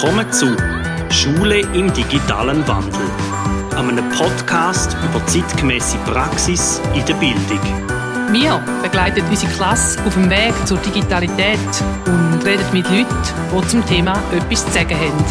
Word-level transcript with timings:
Willkommen 0.00 0.32
zu 0.32 0.56
Schule 1.10 1.58
im 1.58 1.92
digitalen 1.92 2.68
Wandel, 2.68 3.10
einem 3.74 4.08
Podcast 4.10 4.96
über 5.02 5.26
zeitgemäße 5.26 5.98
Praxis 6.06 6.80
in 6.94 7.04
der 7.04 7.14
Bildung. 7.14 7.58
Wir 8.30 8.64
begleiten 8.80 9.24
unsere 9.28 9.50
Klasse 9.54 10.00
auf 10.06 10.14
dem 10.14 10.30
Weg 10.30 10.54
zur 10.68 10.78
Digitalität 10.78 11.58
und 12.06 12.46
reden 12.46 12.64
mit 12.72 12.88
Leuten, 12.88 13.08
die 13.52 13.66
zum 13.66 13.84
Thema 13.86 14.12
etwas 14.32 14.66
zu 14.66 14.70
sagen 14.70 14.96
haben. 14.96 15.24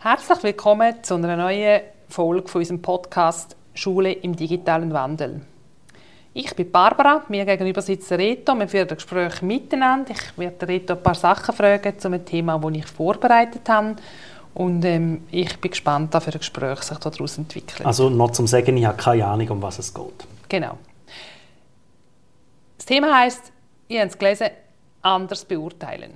Herzlich 0.00 0.42
willkommen 0.42 0.94
zu 1.04 1.14
einer 1.14 1.36
neuen 1.36 1.82
Folge 2.08 2.48
von 2.48 2.60
unserem 2.60 2.82
Podcast 2.82 3.54
Schule 3.72 4.10
im 4.10 4.34
digitalen 4.34 4.92
Wandel. 4.92 5.42
Ich 6.36 6.52
bin 6.56 6.68
Barbara, 6.68 7.22
mir 7.28 7.44
gegenüber 7.44 7.80
sitzt 7.80 8.10
Reto. 8.10 8.58
Wir 8.58 8.66
führen 8.66 8.88
ein 8.88 8.96
Gespräch 8.96 9.40
miteinander. 9.40 10.10
Ich 10.10 10.36
werde 10.36 10.66
Reto 10.66 10.94
ein 10.94 11.02
paar 11.02 11.14
Sachen 11.14 11.54
fragen 11.54 11.96
zu 11.96 12.08
einem 12.08 12.24
Thema, 12.24 12.58
das 12.58 12.72
ich 12.72 12.86
vorbereitet 12.86 13.68
habe. 13.68 13.94
Und 14.52 14.84
ähm, 14.84 15.22
ich 15.30 15.56
bin 15.60 15.70
gespannt, 15.70 16.12
für 16.12 16.32
ein 16.32 16.38
Gespräch 16.38 16.82
sich 16.82 16.98
daraus 16.98 17.38
entwickelt. 17.38 17.86
Also 17.86 18.10
noch 18.10 18.32
zum 18.32 18.48
Sagen, 18.48 18.76
ich 18.76 18.84
habe 18.84 18.96
keine 18.96 19.26
Ahnung, 19.26 19.48
um 19.50 19.62
was 19.62 19.78
es 19.78 19.94
geht. 19.94 20.26
Genau. 20.48 20.76
Das 22.78 22.86
Thema 22.86 23.16
heißt, 23.16 23.52
ihr 23.86 24.00
habt 24.00 24.10
es 24.10 24.18
gelesen, 24.18 24.48
anders 25.02 25.44
beurteilen. 25.44 26.14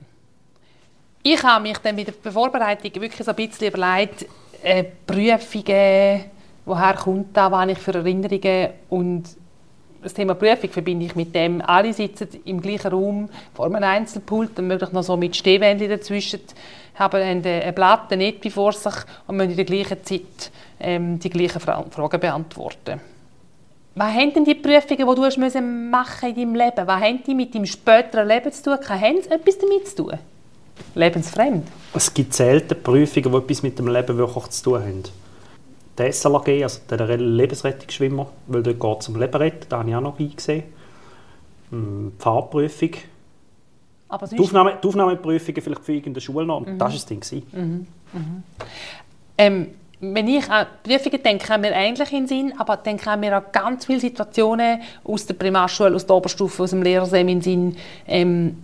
Ich 1.23 1.43
habe 1.45 1.63
mich 1.63 1.79
dann 1.79 1.95
bei 1.95 2.05
der 2.05 2.33
Vorbereitung 2.33 2.93
wirklich 3.01 3.25
so 3.25 3.31
ein 3.31 3.37
bisschen 3.37 3.69
überlegt, 3.69 4.27
äh, 4.65 4.83
Prüfungen, 5.07 6.25
woher 6.65 6.95
kommt 6.95 7.37
da, 7.37 7.53
was 7.53 7.69
ich 7.69 7.79
für 7.79 7.95
Erinnerungen 7.95 8.71
und 8.89 9.25
das 10.03 10.15
Thema 10.15 10.35
Prüfung 10.35 10.71
verbinde 10.71 11.07
ich 11.07 11.17
mit 11.17 11.35
dem, 11.35 11.61
alle 11.61 11.93
sitzen 11.93 12.29
im 12.45 12.61
gleichen 12.61 12.91
Raum 12.91 13.29
vor 13.55 13.67
einem 13.67 13.83
Einzelpult 13.83 14.59
und 14.59 14.69
möglichst 14.69 14.93
noch 14.93 15.03
so 15.03 15.17
mit 15.17 15.35
Stehwänden 15.35 15.89
dazwischen, 15.89 16.41
haben 16.95 17.21
ein 17.21 17.75
Blatt, 17.75 18.13
eine 18.13 18.27
Etui 18.27 18.51
vor 18.51 18.73
sich 18.73 18.95
und 19.27 19.37
müssen 19.37 19.51
in 19.51 19.57
der 19.57 19.65
gleichen 19.65 20.03
Zeit 20.05 20.51
ähm, 20.81 21.19
die 21.19 21.31
gleichen 21.31 21.61
Fragen 21.61 22.21
beantworten. 22.21 23.01
Was 23.95 24.15
haben 24.15 24.33
denn 24.33 24.45
die 24.45 24.55
Prüfungen, 24.55 25.09
die 25.09 25.15
du 25.15 25.25
hast 25.25 25.39
machen 25.39 26.29
in 26.29 26.35
deinem 26.35 26.55
Leben? 26.55 26.87
Was 26.87 27.01
haben 27.01 27.23
die 27.27 27.35
mit 27.35 27.55
deinem 27.55 27.67
späteren 27.67 28.29
Leben 28.29 28.53
zu 28.53 28.63
tun? 28.63 28.79
Haben 28.89 29.23
sie 29.23 29.31
etwas 29.31 29.59
damit 29.59 29.89
zu 29.89 29.97
tun? 29.97 30.19
Lebensfremd? 30.95 31.67
Es 31.95 32.15
gibt 32.15 32.33
selten 32.35 32.81
Prüfungen, 32.81 33.33
die 33.33 33.39
etwas 33.39 33.63
mit 33.63 33.79
dem 33.79 33.89
Leben 33.89 34.17
wirklich 34.17 34.47
zu 34.49 34.65
tun 34.65 34.81
haben 34.81 35.03
der 35.99 36.13
SLAG, 36.13 36.49
also 36.63 36.81
der 36.89 37.17
Lebensrettungsschwimmer, 37.17 38.29
weil 38.47 38.63
dort 38.63 38.81
geht 38.81 39.01
es 39.01 39.09
um 39.09 39.19
Leben 39.19 39.37
retten, 39.37 39.67
das 39.69 39.79
habe 39.79 39.91
ich 39.91 39.97
auch 39.97 40.01
noch 40.01 40.19
eingesehen. 40.19 40.65
Hm, 41.71 42.13
die 42.17 42.23
Fahrprüfung. 42.23 42.91
Aber 44.09 44.27
die, 44.27 44.39
Aufnahme, 44.39 44.79
die 44.83 44.89
Aufnahmeprüfungen 44.89 45.61
vielleicht 45.61 45.85
für 45.85 45.93
irgendeine 45.93 46.21
Schule 46.21 46.47
noch, 46.47 46.61
mhm. 46.61 46.79
das 46.79 46.89
war 46.89 46.93
das 46.93 47.07
Ding. 47.07 47.45
Mhm. 47.53 47.87
Mhm. 48.13 48.43
Ähm, 49.37 49.67
wenn 50.01 50.29
ich 50.29 50.49
an 50.49 50.67
Prüfungen 50.83 51.23
denke, 51.23 51.49
haben 51.49 51.65
wir 51.65 51.77
eigentlich 51.77 52.13
in 52.13 52.27
Sinn, 52.27 52.55
aber 52.57 52.77
denke 52.77 53.11
haben 53.11 53.23
wir 53.23 53.37
an 53.37 53.45
ganz 53.53 53.85
viele 53.85 54.01
Situationen 54.01 54.81
aus 55.05 55.27
der 55.27 55.35
Primarschule, 55.35 55.95
aus 55.95 56.07
der 56.07 56.17
Oberstufe, 56.17 56.63
aus 56.63 56.71
dem 56.71 56.83
Lehrersem 56.83 57.29
in 57.29 57.43
Sinn, 57.43 57.77
ähm, 58.07 58.63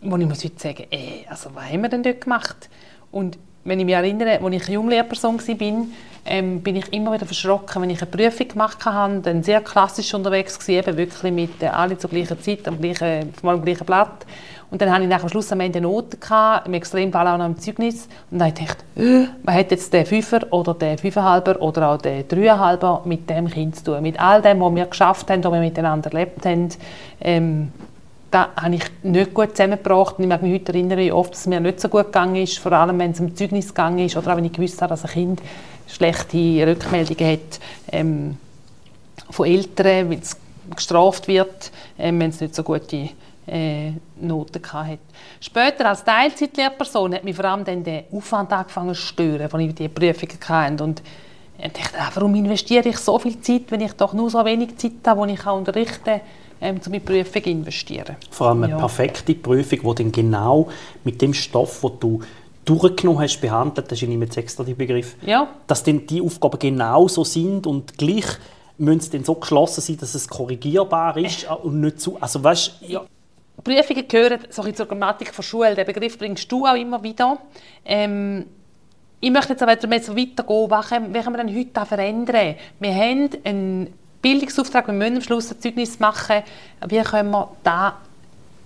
wo 0.00 0.16
ich 0.16 0.26
muss 0.26 0.42
heute 0.42 0.58
sagen, 0.58 0.86
ey, 0.90 1.26
also 1.28 1.50
was 1.54 1.64
haben 1.64 1.82
wir 1.82 1.88
denn 1.88 2.02
dort 2.02 2.22
gemacht? 2.22 2.70
Und 3.10 3.38
wenn 3.68 3.80
ich 3.80 3.86
mich 3.86 3.94
erinnere, 3.94 4.40
als 4.42 4.54
ich 4.54 4.68
Junglehrperson 4.68 5.38
war, 5.38 5.86
ähm, 6.24 6.60
bin 6.60 6.76
ich 6.76 6.92
immer 6.92 7.12
wieder 7.12 7.26
verschrocken, 7.26 7.82
wenn 7.82 7.90
ich 7.90 8.02
eine 8.02 8.10
Prüfung 8.10 8.48
gemacht 8.48 8.84
habe, 8.84 9.20
dann 9.20 9.42
sehr 9.42 9.60
klassisch 9.60 10.12
unterwegs 10.14 10.58
war, 10.68 10.74
eben 10.74 10.96
wirklich 10.96 11.32
mit 11.32 11.62
äh, 11.62 11.66
alle 11.66 11.96
zur 11.96 12.10
gleichen 12.10 12.40
Zeit, 12.40 12.68
am 12.68 12.80
gleichen, 12.80 13.32
am 13.42 13.62
gleichen 13.62 13.86
Blatt. 13.86 14.26
Und 14.70 14.82
dann 14.82 14.92
hatte 14.92 15.04
ich 15.04 15.14
am 15.14 15.28
Schluss 15.30 15.50
am 15.52 15.60
Ende 15.60 15.80
Noten, 15.80 16.20
gehabt, 16.20 16.66
im 16.66 16.74
Extremfall 16.74 17.26
auch 17.28 17.38
noch 17.38 17.46
im 17.46 17.58
Zeugnis. 17.58 18.06
Und 18.30 18.38
dann 18.40 18.52
dachte 18.52 18.74
ich, 18.96 19.02
äh, 19.02 19.28
man 19.42 19.54
hat 19.54 19.70
jetzt 19.70 19.92
den 19.92 20.04
Fünfer 20.04 20.40
oder 20.50 20.74
den 20.74 20.98
Fünfeinhalber 20.98 21.60
oder 21.62 21.90
auch 21.90 21.98
den 21.98 22.28
Dreieinhalber 22.28 23.02
mit 23.06 23.30
dem 23.30 23.48
Kind 23.48 23.76
zu 23.76 23.84
tun. 23.84 24.02
Mit 24.02 24.20
all 24.20 24.42
dem, 24.42 24.60
was 24.60 24.74
wir 24.74 24.86
geschafft 24.86 25.30
haben, 25.30 25.42
was 25.42 25.52
wir 25.52 25.60
miteinander 25.60 26.12
erlebt 26.12 26.44
haben. 26.44 26.68
Ähm, 27.20 27.72
da 28.30 28.50
habe 28.56 28.74
ich 28.74 28.84
nicht 29.02 29.32
gut 29.32 29.56
zusammengebracht. 29.56 30.16
ich 30.18 30.26
mag 30.26 30.42
mich 30.42 30.52
heute 30.52 30.72
erinnern, 30.72 30.98
wie 30.98 31.12
oft 31.12 31.34
es 31.34 31.46
mir 31.46 31.60
nicht 31.60 31.80
so 31.80 31.88
gut 31.88 32.06
gegangen 32.06 32.36
ist, 32.36 32.58
vor 32.58 32.72
allem 32.72 32.98
wenn 32.98 33.12
es 33.12 33.20
um 33.20 33.34
Zeugnis 33.34 33.68
gegangen 33.68 34.00
ist 34.00 34.16
oder 34.16 34.32
auch 34.32 34.36
wenn 34.36 34.44
ich 34.44 34.52
gewusst 34.52 34.80
habe, 34.82 34.90
dass 34.90 35.04
ein 35.04 35.10
Kind 35.10 35.42
schlechte 35.86 36.66
Rückmeldungen 36.66 37.32
hat 37.32 37.60
ähm, 37.90 38.36
von 39.30 39.46
Eltern, 39.46 40.10
wenn 40.10 40.18
es 40.18 40.36
gestraft 40.74 41.28
wird, 41.28 41.72
ähm, 41.98 42.20
wenn 42.20 42.30
es 42.30 42.40
nicht 42.40 42.54
so 42.54 42.62
gute 42.62 43.08
äh, 43.46 43.92
Noten 44.20 44.62
hat. 44.72 44.98
Später 45.40 45.88
als 45.88 46.04
Teilzeitlehrperson 46.04 47.14
hat 47.14 47.24
mich 47.24 47.34
vor 47.34 47.46
allem 47.46 47.64
dann 47.64 47.82
der 47.82 48.04
Aufwand 48.12 48.52
angefangen 48.52 48.94
zu 48.94 49.00
stören, 49.00 49.50
als 49.50 49.62
ich 49.62 49.74
die 49.74 49.88
Prüfungen 49.88 50.38
hatte. 50.46 50.84
Und 50.84 51.02
ich 51.58 51.72
dachte, 51.72 51.96
warum 52.14 52.34
investiere 52.34 52.90
ich 52.90 52.98
so 52.98 53.18
viel 53.18 53.40
Zeit, 53.40 53.70
wenn 53.70 53.80
ich 53.80 53.92
doch 53.94 54.12
nur 54.12 54.28
so 54.28 54.44
wenig 54.44 54.76
Zeit 54.76 54.92
habe, 55.06 55.26
die 55.26 55.34
ich 55.34 55.46
unterrichten 55.46 56.04
kann? 56.04 56.20
Ähm, 56.60 56.76
um 56.84 56.92
in 56.92 56.92
die 56.92 57.00
Prüfung 57.00 57.42
zu 57.42 57.50
investieren. 57.50 58.16
Vor 58.30 58.48
allem 58.48 58.64
eine 58.64 58.72
ja. 58.72 58.78
perfekte 58.78 59.34
Prüfung, 59.34 59.94
die 59.94 60.02
dann 60.02 60.12
genau 60.12 60.68
mit 61.04 61.20
dem 61.22 61.34
Stoff, 61.34 61.80
den 61.80 62.00
du 62.00 62.20
durchgenommen 62.64 63.22
hast, 63.22 63.40
behandelt, 63.40 63.90
das 63.90 64.02
ist 64.02 64.08
nicht 64.08 64.36
extra 64.36 64.62
der 64.62 64.74
Begriff, 64.74 65.16
ja. 65.24 65.48
dass 65.66 65.82
dann 65.82 66.06
die 66.06 66.20
Aufgaben 66.20 66.58
genau 66.58 67.08
so 67.08 67.24
sind 67.24 67.66
und 67.66 67.96
gleich 67.96 68.26
müssen 68.76 69.00
sie 69.00 69.10
dann 69.10 69.24
so 69.24 69.34
geschlossen 69.34 69.80
sein, 69.80 69.96
dass 69.98 70.14
es 70.14 70.28
korrigierbar 70.28 71.16
ist 71.16 71.44
äh. 71.44 71.52
und 71.62 71.80
nicht 71.80 72.00
zu... 72.00 72.16
Also 72.20 72.42
weißt, 72.42 72.82
ja. 72.82 73.04
Prüfungen 73.64 74.06
gehören 74.06 74.40
so 74.50 74.62
zur 74.70 74.86
Grammatik 74.86 75.34
der 75.34 75.42
Schule. 75.42 75.74
Den 75.74 75.86
Begriff 75.86 76.16
bringst 76.16 76.50
du 76.50 76.64
auch 76.64 76.76
immer 76.76 77.02
wieder. 77.02 77.38
Ähm, 77.84 78.44
ich 79.20 79.30
möchte 79.30 79.54
jetzt 79.54 79.62
aber 79.62 79.80
so 79.80 80.16
weitergehen. 80.16 80.70
Was 80.70 80.88
können 80.90 81.12
wir 81.12 81.22
denn 81.22 81.56
heute 81.56 81.86
verändern? 81.86 82.54
Wir 82.78 82.94
haben 82.94 83.30
einen 83.42 83.94
Bildungsauftrag, 84.22 84.86
wir 84.86 84.94
müssen 84.94 85.16
am 85.16 85.22
Schluss 85.22 85.50
ein 85.50 85.60
Zeugnis 85.60 86.00
machen. 86.00 86.42
Wie 86.86 87.00
können 87.02 87.30
wir 87.30 87.50
da 87.62 87.96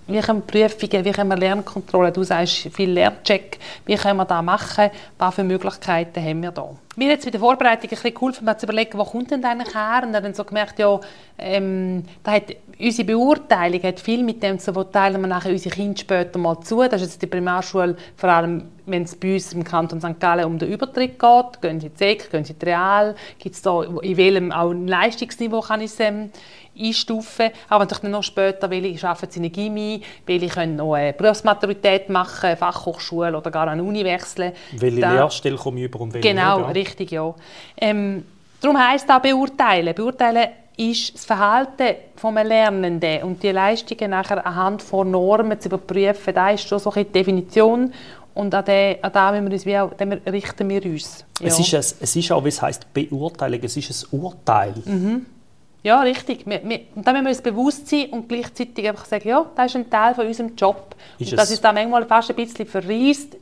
wie 0.07 0.19
können 0.19 0.43
wir 0.45 0.67
Prüfungen, 0.67 1.05
wie 1.05 1.11
können 1.11 1.29
wir 1.29 1.37
Lernkontrolle, 1.37 2.11
du 2.11 2.23
sagst 2.23 2.69
viel 2.73 2.91
Lerncheck, 2.91 3.59
wie 3.85 3.95
können 3.95 4.17
wir 4.17 4.25
das 4.25 4.43
machen, 4.43 4.89
was 5.17 5.35
für 5.35 5.43
Möglichkeiten 5.43 6.23
haben 6.23 6.41
wir 6.41 6.51
da? 6.51 6.69
Mir 6.95 7.11
hat 7.11 7.19
es 7.19 7.25
bei 7.25 7.31
der 7.31 7.39
Vorbereitung 7.39 7.83
ein 7.83 7.89
bisschen 7.89 8.13
geholfen, 8.13 8.45
mir 8.45 8.57
zu 8.57 8.65
überlegen, 8.67 8.97
wo 8.97 9.03
kommt 9.03 9.31
denn 9.31 9.43
eigentlich 9.43 9.73
her? 9.73 10.03
Und 10.05 10.13
dann 10.13 10.33
so 10.33 10.43
gemerkt, 10.43 10.77
ja, 10.77 10.99
ähm, 11.39 12.03
da 12.23 12.33
hat 12.33 12.55
unsere 12.79 13.07
Beurteilung 13.07 13.81
hat 13.81 13.99
viel 13.99 14.23
mit 14.23 14.43
dem 14.43 14.59
zu 14.59 14.71
tun, 14.71 14.85
teilen 14.91 15.21
wir 15.21 15.27
nachher 15.27 15.51
unsere 15.51 15.73
Kinder 15.73 15.97
später 15.97 16.37
mal 16.37 16.59
zu. 16.61 16.83
Das 16.83 17.01
ist 17.01 17.13
jetzt 17.13 17.21
die 17.21 17.27
Primarschule, 17.27 17.95
vor 18.15 18.29
allem 18.29 18.65
wenn 18.85 19.03
es 19.03 19.15
bei 19.15 19.33
uns 19.33 19.53
im 19.53 19.63
Kanton 19.63 20.01
St. 20.01 20.19
Gallen 20.19 20.45
um 20.45 20.59
den 20.59 20.69
Übertritt 20.69 21.17
geht. 21.17 21.61
Gehen 21.61 21.79
sie 21.79 21.87
in 21.87 21.93
die 21.93 21.97
SEC, 21.97 22.29
gehen 22.29 22.43
sie 22.43 22.53
in 22.53 22.59
die 22.59 22.65
Real, 22.65 23.15
gibt 23.39 23.55
es 23.55 23.61
da 23.61 23.81
in 23.81 24.17
welchem 24.17 24.51
auch 24.51 24.73
Leistungsniveau 24.73 25.61
kann 25.61 25.81
ich 25.81 25.91
es 25.91 25.99
ähm, 25.99 26.29
einstufen. 26.79 27.51
Aber 27.69 27.85
natürlich 27.85 28.11
noch 28.11 28.23
später, 28.23 28.69
welche 28.69 29.15
in 29.35 29.41
der 29.41 29.51
Gimmi, 29.51 30.01
welche 30.25 30.47
können 30.47 30.75
noch 30.75 30.93
eine 30.93 31.13
Berufsmaturität 31.13 32.09
machen, 32.09 32.55
Fachhochschule 32.57 33.37
oder 33.37 33.51
gar 33.51 33.67
eine 33.67 33.83
Uni 33.83 34.03
wechseln. 34.03 34.53
Welche 34.73 35.01
da, 35.01 35.13
Lehrstelle 35.13 35.55
komme 35.55 35.79
ich 35.79 35.85
über 35.85 36.01
und 36.01 36.13
welche 36.13 36.27
Genau, 36.27 36.57
nicht, 36.57 36.67
ja. 36.67 36.71
richtig, 36.73 37.11
ja. 37.11 37.35
Ähm, 37.77 38.25
darum 38.61 38.77
heisst 38.77 39.09
das 39.09 39.21
beurteilen. 39.21 39.93
Beurteilen 39.93 40.49
ist 40.75 41.13
das 41.13 41.25
Verhalten 41.25 41.95
des 42.15 42.47
Lernenden 42.47 43.23
und 43.23 43.43
die 43.43 43.51
Leistungen 43.51 44.09
nachher 44.11 44.45
anhand 44.45 44.81
von 44.81 45.11
Normen 45.11 45.59
zu 45.59 45.69
überprüfen. 45.69 46.33
Das 46.33 46.55
ist 46.55 46.67
schon 46.67 46.79
so 46.79 46.91
eine 46.91 47.05
Definition 47.05 47.93
und 48.33 48.53
an, 48.55 48.63
an 49.01 49.49
das 49.49 49.65
wir 49.65 49.83
uns, 49.83 49.93
auch, 49.93 50.31
richten 50.31 50.69
wir 50.69 50.83
uns. 50.83 51.25
Ja. 51.39 51.47
Es, 51.47 51.59
ist 51.59 51.73
ein, 51.73 51.79
es 52.01 52.15
ist 52.15 52.31
auch, 52.31 52.43
wie 52.43 52.49
es 52.49 52.61
heisst, 52.61 52.91
Beurteilung, 52.93 53.59
es 53.61 53.77
ist 53.77 54.07
ein 54.11 54.19
Urteil. 54.19 54.73
Mhm. 54.85 55.25
Ja, 55.83 55.99
richtig. 56.01 56.47
Wir, 56.47 56.61
wir, 56.63 56.79
und 56.95 57.05
da 57.05 57.11
müssen 57.11 57.25
wir 57.25 57.31
uns 57.31 57.41
bewusst 57.41 57.89
sein 57.89 58.05
und 58.11 58.29
gleichzeitig 58.29 58.87
einfach 58.87 59.05
sagen, 59.05 59.27
ja, 59.27 59.45
das 59.53 59.65
ist 59.67 59.75
ein 59.75 59.89
Teil 59.89 60.15
von 60.15 60.25
unserem 60.25 60.55
Job. 60.55 60.95
Ist 61.19 61.31
und 61.31 61.37
das 61.37 61.51
ist 61.51 61.63
da 61.63 61.73
manchmal 61.73 62.05
fast 62.05 62.29
ein 62.29 62.37
bisschen 62.37 62.65
verreist. 62.65 63.35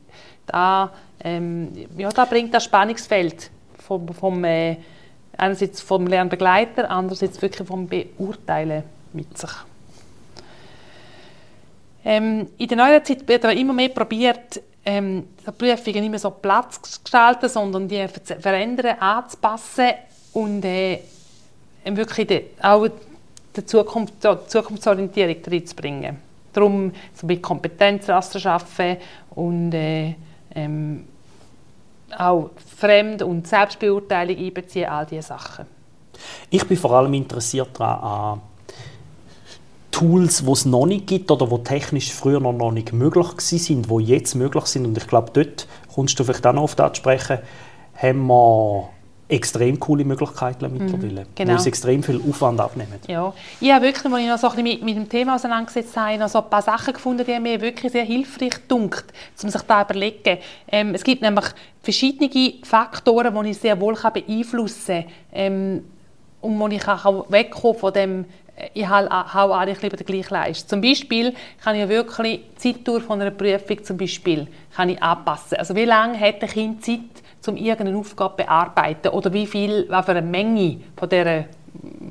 Da, 0.46 0.92
ähm, 1.22 1.70
ja, 1.96 2.08
da 2.10 2.24
bringt 2.24 2.52
das 2.52 2.64
Spannungsfeld 2.64 3.48
vom, 3.78 4.08
vom 4.08 4.42
äh, 4.44 4.76
einerseits 5.36 5.80
vom 5.80 6.06
Lernbegleiter, 6.06 6.90
andererseits 6.90 7.40
wirklich 7.40 7.66
vom 7.66 7.86
Beurteilen 7.86 8.82
mit 9.12 9.38
sich. 9.38 9.50
Ähm, 12.04 12.48
in 12.58 12.68
der 12.68 12.76
neuen 12.76 13.04
Zeit 13.04 13.28
wird 13.28 13.44
aber 13.44 13.54
immer 13.54 13.72
mehr 13.72 13.90
probiert, 13.90 14.60
ähm, 14.84 15.28
die 15.46 15.50
Prüfungen 15.52 16.00
nicht 16.00 16.10
mehr 16.10 16.18
so 16.18 16.30
Platz 16.30 16.82
zu 16.82 17.00
gestalten, 17.00 17.48
sondern 17.48 17.86
die 17.86 18.04
zu 18.24 18.34
verändern, 18.40 18.98
anzupassen 18.98 19.90
und 20.32 20.64
äh, 20.64 20.98
wirklich 21.84 22.26
de, 22.26 22.44
auch 22.60 22.88
die 23.56 23.66
Zukunft, 23.66 24.14
Zukunftsorientierung 24.46 25.36
reinzubringen. 25.46 26.16
Darum 26.52 26.92
so 27.14 27.26
mit 27.26 27.42
Kompetenzraster 27.42 28.50
arbeiten 28.50 29.00
und 29.34 29.72
äh, 29.72 30.14
ähm, 30.54 31.04
auch 32.16 32.50
Fremd- 32.76 33.22
und 33.22 33.46
Selbstbeurteilung 33.46 34.36
einbeziehen, 34.36 34.88
all 34.88 35.06
diese 35.06 35.22
Sachen. 35.22 35.66
Ich 36.50 36.66
bin 36.66 36.76
vor 36.76 36.92
allem 36.92 37.14
interessiert 37.14 37.70
daran, 37.78 38.40
Tools, 39.90 40.42
die 40.44 40.50
es 40.50 40.64
noch 40.64 40.86
nicht 40.86 41.06
gibt 41.06 41.30
oder 41.30 41.46
die 41.46 41.62
technisch 41.64 42.12
früher 42.12 42.40
noch, 42.40 42.72
nicht 42.72 42.92
möglich 42.92 43.26
sind, 43.38 43.88
die 43.90 44.04
jetzt 44.04 44.34
möglich 44.34 44.64
sind. 44.64 44.86
Und 44.86 44.96
ich 44.96 45.06
glaube, 45.06 45.30
dort 45.32 45.68
kommst 45.94 46.18
du 46.18 46.24
vielleicht 46.24 46.46
auch 46.46 46.54
noch 46.54 46.62
auf 46.62 46.74
das 46.74 46.96
sprechen, 46.96 47.38
haben 47.94 48.26
wir 48.26 48.88
extrem 49.32 49.80
coole 49.80 50.04
Möglichkeiten 50.04 50.70
mittlerweile, 50.72 51.22
mhm, 51.22 51.28
genau. 51.34 51.58
wo 51.58 51.64
extrem 51.64 52.02
viel 52.02 52.20
Aufwand 52.28 52.60
abnehmen. 52.60 53.00
Ja, 53.08 53.32
ich 53.60 53.72
habe 53.72 53.86
wirklich, 53.86 54.12
als 54.12 54.22
ich 54.22 54.28
noch 54.28 54.38
so 54.38 54.48
ein 54.48 54.56
bisschen 54.56 54.64
mit, 54.64 54.82
mit 54.82 54.96
dem 54.96 55.08
Thema 55.08 55.36
auseinandergesetzt 55.36 55.96
habe, 55.96 56.18
noch 56.18 56.28
so 56.28 56.42
ein 56.42 56.50
paar 56.50 56.62
Sachen 56.62 56.92
gefunden, 56.92 57.24
die 57.26 57.40
mir 57.40 57.60
wirklich 57.60 57.92
sehr 57.92 58.04
hilfreich 58.04 58.54
dunkt, 58.68 59.06
um 59.42 59.48
sich 59.48 59.62
da 59.62 59.82
überlegen. 59.82 60.38
Ähm, 60.68 60.94
es 60.94 61.02
gibt 61.02 61.22
nämlich 61.22 61.46
verschiedene 61.82 62.54
Faktoren, 62.62 63.34
die 63.42 63.50
ich 63.50 63.58
sehr 63.58 63.80
wohl 63.80 63.94
beeinflussen 63.94 65.04
kann 65.04 65.12
ähm, 65.32 65.84
und 66.42 66.60
wo 66.60 66.68
ich 66.68 66.86
auch 66.86 67.30
wegkommen 67.30 67.78
von 67.78 67.92
dem 67.92 68.24
äh, 68.56 68.68
ich 68.74 68.88
hau 68.88 69.52
eigentlich 69.52 69.80
lieber 69.80 69.96
den 69.96 70.06
gleichen 70.06 70.34
Leist. 70.34 70.68
Zum 70.68 70.82
Beispiel 70.82 71.34
kann 71.62 71.74
ich 71.74 71.88
wirklich 71.88 72.40
die 72.62 72.74
Zeitdauer 72.74 73.00
von 73.00 73.20
einer 73.20 73.30
Prüfung 73.30 73.82
zum 73.82 73.96
Beispiel 73.96 74.46
kann 74.76 74.90
ich 74.90 75.02
anpassen. 75.02 75.56
Also 75.56 75.74
wie 75.74 75.84
lange 75.84 76.20
hat 76.20 76.42
ein 76.42 76.48
Kind 76.48 76.84
Zeit, 76.84 77.21
um 77.50 77.56
irgendeine 77.56 77.98
Aufgabe 77.98 78.42
zu 78.42 78.46
bearbeiten 78.46 79.08
oder 79.08 79.32
wie 79.32 79.46
viel, 79.46 79.86
was 79.88 80.04
für 80.04 80.12
eine 80.12 80.22
Menge 80.22 80.78
von 80.96 81.08
dieser 81.08 81.44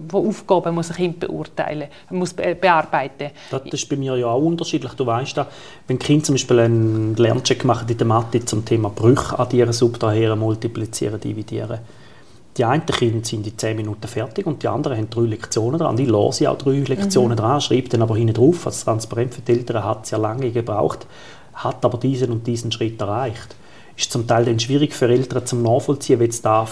von 0.09 0.27
Aufgaben 0.27 0.75
muss 0.75 0.89
ein 0.89 0.95
Kind 0.97 1.19
beurteilen, 1.19 1.87
muss 2.09 2.33
be 2.33 2.55
bearbeiten. 2.55 3.29
Das 3.49 3.61
ist 3.71 3.87
bei 3.87 3.95
mir 3.95 4.17
ja 4.17 4.27
auch 4.27 4.41
unterschiedlich. 4.41 4.93
Du 4.93 5.05
weißt 5.05 5.37
da, 5.37 5.47
wenn 5.87 5.99
Kind 5.99 6.25
zum 6.25 6.35
Beispiel 6.35 6.59
einen 6.59 7.15
Lerncheck 7.15 7.63
machen 7.63 7.87
in 7.87 7.97
der 7.97 8.07
Mathe 8.07 8.43
zum 8.43 8.65
Thema 8.65 8.89
Brüche 8.89 9.37
addieren, 9.37 9.71
subtrahieren, 9.71 10.39
multiplizieren, 10.39 11.19
dividieren. 11.19 11.79
Die 12.57 12.65
einen 12.65 12.85
Kinder 12.85 13.23
sind 13.23 13.47
in 13.47 13.57
10 13.57 13.77
Minuten 13.77 14.07
fertig 14.07 14.45
und 14.45 14.61
die 14.61 14.67
anderen 14.67 14.97
haben 14.97 15.09
drei 15.09 15.21
Lektionen 15.21 15.79
dran. 15.79 15.95
Die 15.95 16.05
lese 16.05 16.51
auch 16.51 16.57
drei 16.57 16.79
Lektionen 16.79 17.31
mhm. 17.31 17.37
dran, 17.37 17.61
schreibe 17.61 17.87
dann 17.87 18.01
aber 18.01 18.17
hinten 18.17 18.33
drauf, 18.33 18.65
als 18.65 18.83
transparent 18.83 19.35
für 19.35 19.41
die 19.41 19.53
Eltern 19.53 19.85
hat 19.85 20.03
es 20.03 20.11
ja 20.11 20.17
lange 20.17 20.51
gebraucht, 20.51 21.07
hat 21.53 21.85
aber 21.85 21.97
diesen 21.97 22.31
und 22.31 22.45
diesen 22.45 22.71
Schritt 22.71 22.99
erreicht 22.99 23.55
ist 24.01 24.11
zum 24.11 24.27
Teil 24.27 24.45
dann 24.45 24.59
schwierig 24.59 24.93
für 24.93 25.07
Eltern 25.07 25.45
zum 25.45 25.61
nachvollziehen, 25.63 26.19
wie 26.19 26.25
es 26.25 26.41
da 26.41 26.67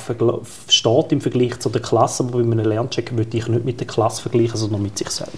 steht 0.68 1.12
im 1.12 1.22
Vergleich 1.22 1.60
zu 1.60 1.70
der 1.70 1.82
Klasse. 1.82 2.24
Aber 2.24 2.38
bei 2.38 2.42
einem 2.42 2.60
Lerncheck 2.60 3.16
würde 3.16 3.38
ich 3.38 3.48
nicht 3.48 3.66
mit 3.66 3.80
der 3.80 3.88
Klasse 3.88 4.22
vergleichen, 4.22 4.58
sondern 4.58 4.82
mit 4.82 4.98
sich 4.98 5.10
selber. 5.10 5.32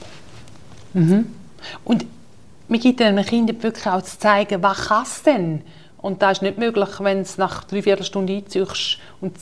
Mhm. 0.93 1.27
Und 1.83 2.05
mir 2.67 2.79
gibt 2.79 3.01
einem 3.01 3.25
Kind 3.25 3.63
wirklich 3.63 3.85
auch 3.85 4.01
zu 4.01 4.17
zeigen, 4.17 4.63
was 4.63 4.87
kann 4.87 5.03
es 5.03 5.23
denn? 5.23 5.61
Und 6.01 6.21
das 6.21 6.37
ist 6.37 6.41
nicht 6.41 6.57
möglich, 6.57 6.89
wenn 6.99 7.19
es 7.19 7.37
nach 7.37 7.63
drei 7.65 7.81
Viertelstunden 7.81 8.37
einziehst 8.37 8.97
und 9.19 9.35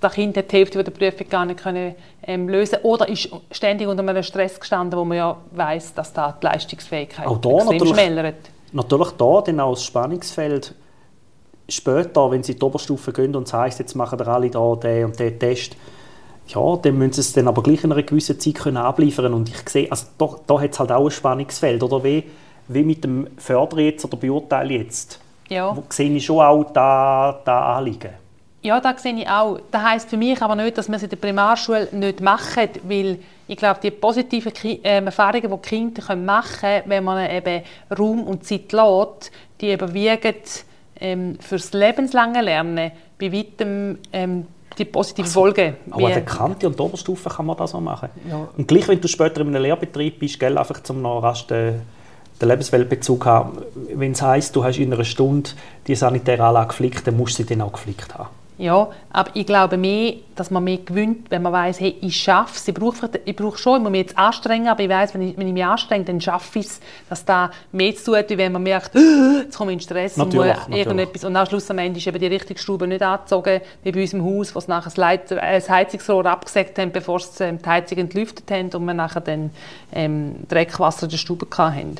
das 0.00 0.12
Kind 0.12 0.36
die 0.36 0.56
Hälfte 0.56 0.84
der 0.84 0.92
Prüfung 0.92 1.28
gar 1.28 1.46
nicht 1.46 1.60
können, 1.60 1.94
ähm, 2.22 2.48
lösen 2.48 2.78
Oder 2.82 3.08
ist 3.08 3.30
ständig 3.50 3.88
unter 3.88 4.06
einem 4.06 4.22
Stress 4.22 4.60
gestanden, 4.60 4.98
wo 4.98 5.04
man 5.04 5.16
ja 5.16 5.36
weiß, 5.52 5.94
dass 5.94 6.12
da 6.12 6.36
die 6.40 6.46
Leistungsfähigkeit 6.46 7.26
auch 7.26 7.38
da 7.38 7.50
extrem 7.50 7.78
natürlich, 7.78 7.94
schmälert. 7.94 8.34
Natürlich 8.72 9.10
da 9.12 9.40
dann 9.40 9.60
auch 9.60 9.74
das 9.74 9.84
Spannungsfeld 9.84 10.74
später, 11.68 12.30
wenn 12.30 12.42
sie 12.42 12.52
in 12.52 12.58
die 12.58 12.64
Oberstufe 12.64 13.12
gehen 13.12 13.34
und 13.34 13.46
es 13.46 13.52
heisst, 13.52 13.78
jetzt 13.78 13.94
machen 13.94 14.18
wir 14.18 14.28
alle 14.28 14.50
da 14.50 14.74
den 14.76 15.06
und 15.06 15.18
den 15.18 15.38
Test, 15.38 15.76
ja, 16.46 16.76
dann 16.76 16.98
müssen 16.98 17.12
sie 17.14 17.20
es 17.20 17.32
dann 17.32 17.48
aber 17.48 17.62
gleich 17.62 17.84
in 17.84 17.92
einer 17.92 18.02
gewissen 18.02 18.38
Zeit 18.38 18.56
können 18.56 18.76
abliefern 18.76 19.32
und 19.32 19.48
ich 19.48 19.68
sehe, 19.68 19.90
also 19.90 20.06
da, 20.18 20.28
da 20.46 20.60
hat 20.60 20.72
es 20.72 20.80
halt 20.80 20.92
auch 20.92 21.06
ein 21.06 21.10
Spannungsfeld, 21.10 21.82
oder 21.82 22.04
wie, 22.04 22.24
wie 22.68 22.84
mit 22.84 23.04
dem 23.04 23.28
Förder 23.38 23.78
jetzt 23.78 24.04
oder 24.04 24.16
Beurteilen 24.16 24.70
jetzt, 24.70 25.20
ja. 25.48 25.74
wo 25.74 25.82
sehe 25.88 26.10
ich 26.10 26.24
schon 26.24 26.40
auch 26.40 26.64
da, 26.72 27.40
da 27.44 27.76
Anliegen. 27.76 28.10
Ja, 28.64 28.80
das 28.80 29.02
sehe 29.02 29.14
ich 29.14 29.28
auch. 29.28 29.60
Das 29.70 29.82
heisst 29.82 30.08
für 30.08 30.16
mich 30.16 30.40
aber 30.40 30.56
nicht, 30.56 30.78
dass 30.78 30.88
wir 30.88 30.96
es 30.96 31.02
in 31.02 31.10
der 31.10 31.16
Primarschule 31.18 31.88
nicht 31.92 32.22
machen, 32.22 32.70
weil 32.84 33.18
ich 33.46 33.58
glaube, 33.58 33.78
die 33.82 33.90
positiven 33.90 34.52
ähm, 34.82 35.04
Erfahrungen, 35.04 35.50
die 35.50 35.56
die 35.56 35.68
Kinder 35.68 36.16
machen 36.16 36.60
können, 36.60 36.82
wenn 36.86 37.04
man 37.04 37.30
eben 37.30 37.62
Raum 37.98 38.22
und 38.22 38.46
Zeit 38.46 38.72
lässt, 38.72 39.30
die 39.60 39.74
überwiegen 39.74 40.34
ähm, 41.00 41.38
fürs 41.40 41.72
lebenslange 41.72 42.42
Lernen 42.42 42.92
bei 43.18 43.32
weitem 43.32 43.98
ähm, 44.12 44.46
die 44.78 44.84
positive 44.84 45.26
also, 45.26 45.40
Folge. 45.40 45.76
Aber 45.90 46.06
an 46.06 46.12
der 46.12 46.24
Kante 46.24 46.66
und 46.66 46.78
der 46.78 46.86
Oberstufe 46.86 47.28
kann 47.28 47.46
man 47.46 47.56
das 47.56 47.74
auch 47.74 47.80
machen. 47.80 48.08
Ja. 48.28 48.48
Und 48.56 48.66
gleich, 48.66 48.88
wenn 48.88 49.00
du 49.00 49.08
später 49.08 49.40
in 49.40 49.48
einem 49.48 49.62
Lehrbetrieb 49.62 50.18
bist, 50.18 50.40
gell, 50.40 50.58
einfach 50.58 50.82
zum 50.82 51.02
noch 51.02 51.20
rasch 51.20 51.46
den, 51.46 51.82
den 52.40 52.48
Lebensweltbezug 52.48 53.24
haben, 53.26 53.58
wenn 53.94 54.12
es 54.12 54.22
heisst, 54.22 54.56
du 54.56 54.64
hast 54.64 54.78
in 54.78 54.92
einer 54.92 55.04
Stunde 55.04 55.50
die 55.86 55.94
sanitäre 55.94 56.44
Anlage 56.44 56.68
geflickt, 56.68 57.06
dann 57.06 57.16
musst 57.16 57.38
du 57.38 57.42
sie 57.42 57.48
dann 57.48 57.60
auch 57.60 57.72
geflickt 57.72 58.14
haben. 58.14 58.28
Ja, 58.56 58.88
aber 59.10 59.32
ich 59.34 59.46
glaube 59.46 59.76
mehr, 59.76 60.14
dass 60.36 60.52
man 60.52 60.62
mehr 60.62 60.78
gewinnt, 60.78 61.28
wenn 61.30 61.42
man 61.42 61.52
weiß, 61.52 61.80
hey, 61.80 61.96
ich 62.00 62.16
schaffe 62.16 62.54
es. 62.54 62.68
Ich 62.68 62.74
brauche, 62.74 63.10
ich 63.24 63.34
brauche 63.34 63.58
schon, 63.58 63.78
ich 63.78 63.82
muss 63.82 63.90
mich 63.90 64.02
jetzt 64.02 64.16
anstrengen, 64.16 64.68
aber 64.68 64.80
ich 64.80 64.88
weiß, 64.88 65.12
wenn 65.14 65.22
ich, 65.22 65.36
wenn 65.36 65.48
ich 65.48 65.52
mich 65.52 65.64
anstrenge, 65.64 66.04
dann 66.04 66.20
schaffe 66.20 66.60
ich 66.60 66.66
es, 66.66 66.80
dass 67.08 67.24
da 67.24 67.50
mehr 67.72 67.96
zu 67.96 68.12
tun 68.12 68.24
wie 68.28 68.38
wenn 68.38 68.52
man 68.52 68.62
merkt, 68.62 68.94
jetzt 68.94 69.56
komme 69.56 69.72
ich 69.72 69.76
in 69.76 69.80
Stress 69.80 70.16
natürlich, 70.16 70.56
und 70.56 70.68
muss 70.68 70.78
irgendetwas. 70.78 71.24
Und 71.24 71.34
am 71.34 71.46
Schluss 71.46 71.68
am 71.68 71.78
Ende 71.78 71.98
ist 71.98 72.06
eben 72.06 72.18
die 72.18 72.28
richtige 72.28 72.60
Stube 72.60 72.86
nicht 72.86 73.02
angezogen, 73.02 73.60
wie 73.82 73.90
bei 73.90 74.02
uns 74.02 74.12
im 74.12 74.24
Haus, 74.24 74.54
wo 74.54 74.60
sie 74.60 74.68
nachher 74.68 74.92
das, 74.94 75.30
äh, 75.32 75.54
das 75.54 75.68
Heizungsrohr 75.68 76.24
abgesägt 76.26 76.78
haben, 76.78 76.92
bevor 76.92 77.18
sie 77.18 77.42
ähm, 77.42 77.58
die 77.58 77.68
Heizung 77.68 77.98
entlüftet 77.98 78.48
haben 78.52 78.70
und 78.70 78.84
wir 78.84 78.94
nachher 78.94 79.20
dann 79.20 79.50
ähm, 79.92 80.36
Dreckwasser 80.48 81.04
in 81.04 81.10
der 81.10 81.16
Stube 81.16 81.46
hatten. 81.58 81.96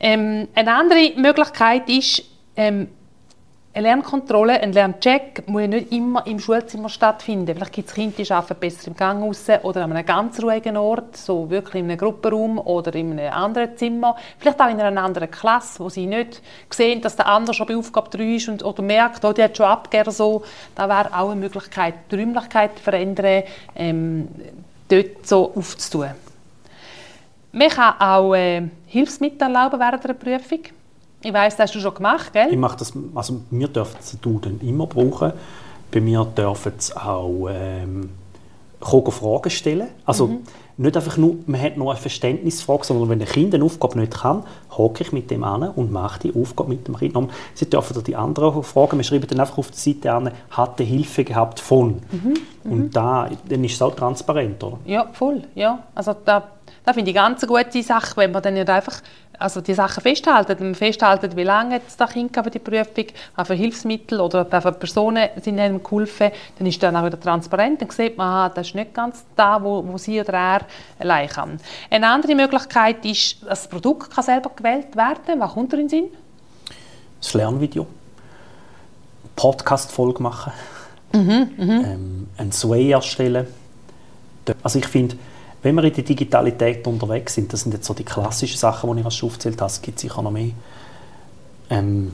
Ähm, 0.00 0.48
eine 0.54 0.74
andere 0.74 1.12
Möglichkeit 1.16 1.88
ist, 1.88 2.24
ähm, 2.56 2.88
eine 3.72 3.86
Lernkontrolle, 3.86 4.60
ein 4.60 4.72
Lerncheck 4.72 5.46
muss 5.46 5.68
nicht 5.68 5.92
immer 5.92 6.26
im 6.26 6.40
Schulzimmer 6.40 6.88
stattfinden. 6.88 7.54
Vielleicht 7.54 7.72
gibt 7.72 7.88
es 7.88 7.94
Kinder, 7.94 8.16
die 8.16 8.32
arbeiten 8.32 8.58
besser 8.58 8.88
im 8.88 8.96
Gang 8.96 9.22
raus 9.22 9.46
oder 9.62 9.84
an 9.84 9.92
einem 9.92 10.04
ganz 10.04 10.42
ruhigen 10.42 10.76
Ort, 10.76 11.16
so 11.16 11.48
wirklich 11.48 11.76
in 11.76 11.84
einem 11.84 11.96
Gruppenraum 11.96 12.58
oder 12.58 12.92
in 12.96 13.12
einem 13.12 13.32
anderen 13.32 13.76
Zimmer. 13.76 14.16
Vielleicht 14.38 14.60
auch 14.60 14.68
in 14.68 14.80
einer 14.80 15.00
anderen 15.00 15.30
Klasse, 15.30 15.78
wo 15.78 15.88
sie 15.88 16.06
nicht 16.06 16.42
sehen, 16.68 17.00
dass 17.00 17.14
der 17.14 17.26
andere 17.26 17.54
schon 17.54 17.68
bei 17.68 17.76
Aufgabe 17.76 18.10
3 18.10 18.24
ist 18.34 18.48
und, 18.48 18.64
oder 18.64 18.82
merkt, 18.82 19.24
oh, 19.24 19.32
die 19.32 19.44
hat 19.44 19.56
schon 19.56 19.66
abgegeben. 19.66 20.10
So. 20.10 20.42
Da 20.74 20.88
wäre 20.88 21.16
auch 21.16 21.30
eine 21.30 21.40
Möglichkeit, 21.40 21.94
die 22.10 22.16
Räumlichkeit 22.16 22.76
zu 22.76 22.82
verändern, 22.82 23.44
ähm, 23.76 24.28
dort 24.88 25.28
so 25.28 25.52
aufzutun. 25.54 26.10
Man 27.52 27.68
kann 27.68 27.94
auch 28.00 28.34
äh, 28.34 28.62
Hilfsmittel 28.86 29.42
erlauben 29.42 29.78
während 29.78 30.04
einer 30.04 30.14
Prüfung. 30.14 30.60
Ich 31.22 31.32
weiß, 31.32 31.56
das 31.56 31.68
hast 31.68 31.74
du 31.74 31.80
schon 31.80 31.94
gemacht, 31.94 32.32
gell? 32.32 32.48
Ich 32.50 32.56
mache 32.56 32.78
das, 32.78 32.92
also 33.14 33.40
wir 33.50 33.68
dürfen 33.68 33.98
den 34.12 34.20
Duden 34.20 34.60
immer 34.60 34.86
brauchen. 34.86 35.32
Bei 35.90 36.00
mir 36.00 36.24
dürfen 36.24 36.72
sie 36.78 36.96
auch 36.96 37.48
ähm, 37.50 38.10
Fragen 38.80 39.50
stellen. 39.50 39.88
Also 40.06 40.28
mhm. 40.28 40.38
nicht 40.78 40.96
einfach 40.96 41.16
nur, 41.18 41.36
man 41.46 41.60
hat 41.60 41.76
nur 41.76 41.90
eine 41.90 42.00
Verständnisfrage, 42.00 42.84
sondern 42.84 43.10
wenn 43.10 43.20
ein 43.20 43.28
Kind 43.28 43.54
eine 43.54 43.64
Aufgabe 43.64 43.98
nicht 43.98 44.12
kann, 44.12 44.44
hocke 44.70 45.02
ich 45.02 45.12
mit 45.12 45.30
dem 45.30 45.44
an 45.44 45.62
und 45.62 45.92
mache 45.92 46.20
die 46.20 46.34
Aufgabe 46.34 46.70
mit 46.70 46.88
dem 46.88 46.96
Kind. 46.96 47.16
Sie 47.54 47.68
dürfen 47.68 48.02
die 48.04 48.16
anderen 48.16 48.62
fragen. 48.62 48.96
Wir 48.96 49.04
schreiben 49.04 49.26
dann 49.26 49.40
einfach 49.40 49.58
auf 49.58 49.70
der 49.70 49.78
Seite 49.78 50.12
an, 50.12 50.30
hat 50.50 50.80
er 50.80 50.86
Hilfe 50.86 51.24
gehabt 51.24 51.60
von. 51.60 52.00
Mhm. 52.10 52.34
Mhm. 52.64 52.72
Und 52.72 52.96
da, 52.96 53.28
dann 53.46 53.64
ist 53.64 53.74
es 53.74 53.82
auch 53.82 53.94
transparent, 53.94 54.62
oder? 54.64 54.78
Ja, 54.86 55.08
voll. 55.12 55.42
Ja. 55.54 55.80
Also 55.94 56.14
da, 56.24 56.44
da 56.84 56.92
finde 56.94 57.10
ich 57.10 57.14
ganz 57.14 57.42
eine 57.42 57.52
gute 57.52 57.82
Sache, 57.82 58.16
wenn 58.16 58.32
man 58.32 58.42
dann 58.42 58.54
nicht 58.54 58.70
einfach 58.70 59.02
also 59.40 59.60
die 59.60 59.74
Sachen 59.74 60.02
festhalten. 60.02 60.56
Wenn 60.58 60.66
man 60.66 60.74
festhalten, 60.74 61.34
wie 61.34 61.42
lange 61.42 61.80
es 61.86 61.96
da 61.96 62.06
Kind 62.06 62.34
für 62.34 62.50
die 62.50 62.58
Prüfung, 62.58 63.06
welche 63.36 63.54
Hilfsmittel 63.54 64.20
oder 64.20 64.46
welche 64.50 64.72
Personen 64.72 65.28
sind 65.42 65.58
einem 65.58 65.82
geholfen, 65.82 66.30
dann 66.58 66.66
ist 66.66 66.82
dann 66.82 66.94
auch 66.94 67.06
wieder 67.06 67.18
transparent. 67.18 67.80
Dann 67.80 67.90
sieht 67.90 68.18
man, 68.18 68.26
aha, 68.26 68.48
das 68.50 68.68
ist 68.68 68.74
nicht 68.74 68.94
ganz 68.94 69.24
da, 69.34 69.62
wo, 69.62 69.82
wo 69.86 69.96
sie 69.96 70.20
oder 70.20 70.34
er 70.34 70.60
allein 70.98 71.28
kann. 71.28 71.60
Eine 71.90 72.08
andere 72.08 72.34
Möglichkeit 72.34 73.04
ist, 73.04 73.42
dass 73.42 73.62
das 73.62 73.68
Produkt 73.68 74.14
kann 74.14 74.24
selber 74.24 74.50
gewählt 74.54 74.94
werden 74.94 75.24
kann. 75.24 75.40
Was 75.40 75.52
kommt 75.52 75.72
da 75.72 75.76
in 75.78 75.84
den 75.84 75.88
Sinn? 75.88 76.04
Das 77.20 77.34
Lernvideo. 77.34 77.86
Podcast-Folge 79.36 80.22
machen. 80.22 80.52
Mhm, 81.12 81.50
mh. 81.56 81.64
ähm, 81.64 82.28
ein 82.36 82.52
Sway 82.52 82.90
erstellen. 82.90 83.46
Also 84.62 84.78
ich 84.78 84.86
finde, 84.86 85.16
wenn 85.62 85.74
wir 85.74 85.84
in 85.84 85.92
der 85.92 86.04
Digitalität 86.04 86.86
unterwegs 86.86 87.34
sind, 87.34 87.52
das 87.52 87.62
sind 87.62 87.72
jetzt 87.72 87.86
so 87.86 87.94
die 87.94 88.04
klassischen 88.04 88.56
Sachen, 88.56 88.94
die 88.96 89.02
ich 89.06 89.14
schon 89.14 89.28
aufgezählt 89.28 89.60
habe, 89.60 89.70
es 89.70 89.82
gibt 89.82 89.98
sicher 89.98 90.22
noch 90.22 90.30
mehr. 90.30 90.50
Ähm, 91.68 92.12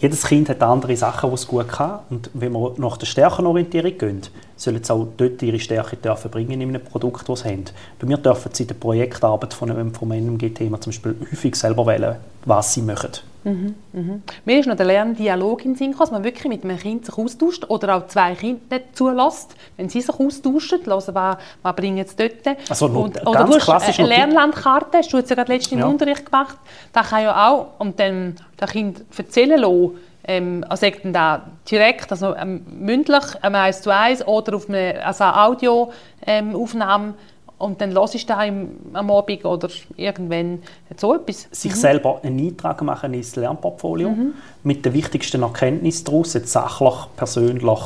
jedes 0.00 0.24
Kind 0.24 0.48
hat 0.48 0.62
andere 0.62 0.96
Sachen, 0.96 1.30
die 1.30 1.34
es 1.34 1.46
gut 1.46 1.68
kann. 1.68 2.00
Und 2.10 2.30
wenn 2.34 2.52
wir 2.52 2.74
nach 2.76 2.96
der 2.98 3.06
Stärkenorientierung 3.06 3.98
gehen, 3.98 4.22
sollen 4.56 4.82
sie 4.82 4.92
auch 4.92 5.08
dort 5.16 5.42
ihre 5.42 5.58
Stärke 5.58 5.96
dürfen 5.96 6.30
bringen 6.30 6.60
in 6.60 6.68
einem 6.68 6.84
Produkt, 6.84 7.28
das 7.28 7.40
sie 7.40 7.48
haben. 7.48 7.64
Bei 7.98 8.06
mir 8.06 8.16
dürfen 8.16 8.52
sie 8.54 8.62
in 8.62 8.68
der 8.68 8.74
Projektarbeit 8.76 9.54
von 9.54 9.70
einem, 9.70 9.92
von 9.92 10.12
einem 10.12 10.34
MG-Thema 10.34 10.80
zum 10.80 10.92
Beispiel 10.92 11.16
häufig 11.20 11.56
selber 11.56 11.86
wählen, 11.86 12.16
was 12.44 12.74
sie 12.74 12.82
machen. 12.82 13.10
Mhm, 13.48 13.74
mhm. 13.92 14.22
Mir 14.44 14.60
ist 14.60 14.66
noch 14.66 14.76
der 14.76 14.86
Lerndialog 14.86 15.64
in 15.64 15.72
den 15.72 15.76
Sinn 15.76 15.94
dass 15.98 16.10
man 16.10 16.22
wirklich 16.22 16.44
mit 16.44 16.64
einem 16.64 16.78
Kind 16.78 17.06
sich 17.06 17.16
austauscht 17.16 17.64
oder 17.68 17.96
auch 17.96 18.06
zwei 18.06 18.34
Kinder 18.34 18.60
nicht 18.70 18.96
zulässt, 18.96 19.54
wenn 19.76 19.88
sie 19.88 20.00
sich 20.00 20.14
austauschen, 20.14 20.84
hören, 20.84 21.02
was, 21.14 21.38
was 21.62 21.76
bringen 21.76 22.06
sie 22.06 22.16
dort. 22.16 22.58
Also, 22.68 22.86
und, 22.86 23.26
oder 23.26 23.44
du 23.44 23.58
hast 23.58 23.98
eine 23.98 24.08
Lernlandkarte, 24.08 24.98
hast 24.98 25.12
du 25.12 25.18
jetzt 25.18 25.30
ja 25.30 25.36
gerade 25.36 25.52
letztens 25.52 25.80
ja. 25.80 25.86
im 25.86 25.92
Unterricht 25.92 26.26
gemacht, 26.26 26.58
da 26.92 27.02
kann 27.02 27.22
ja 27.22 27.48
auch 27.48 27.68
und 27.78 27.98
dann 27.98 28.36
das 28.56 28.70
Kind 28.70 29.04
erzählen 29.16 29.58
lassen, 29.58 29.98
ähm, 30.24 30.64
also 30.68 30.86
dann 31.02 31.12
da 31.12 31.42
direkt, 31.70 32.10
also 32.12 32.36
ähm, 32.36 32.64
mündlich, 32.70 33.24
ähm, 33.42 33.54
eins 33.54 33.80
zu 33.82 33.90
eins 33.90 34.24
oder 34.26 34.56
auf 34.56 34.68
eine 34.68 35.04
also 35.04 35.24
Audioaufnahme 35.24 37.08
ähm, 37.08 37.14
und 37.58 37.80
dann 37.80 37.92
hörst 37.92 38.14
du 38.14 38.18
da 38.26 38.38
am 38.40 39.10
Abend 39.10 39.44
oder 39.44 39.68
irgendwann 39.96 40.62
so 40.96 41.14
etwas. 41.14 41.48
Sich 41.50 41.72
mhm. 41.72 41.76
selber 41.76 42.20
einen 42.22 42.38
Eintrag 42.38 42.80
machen 42.82 43.14
ins 43.14 43.34
Lernportfolio 43.34 44.10
mhm. 44.10 44.34
mit 44.62 44.84
den 44.84 44.94
wichtigsten 44.94 45.42
Erkenntnissen 45.42 46.04
daraus, 46.04 46.34
jetzt 46.34 46.52
sachlich, 46.52 46.94
persönlich 47.16 47.80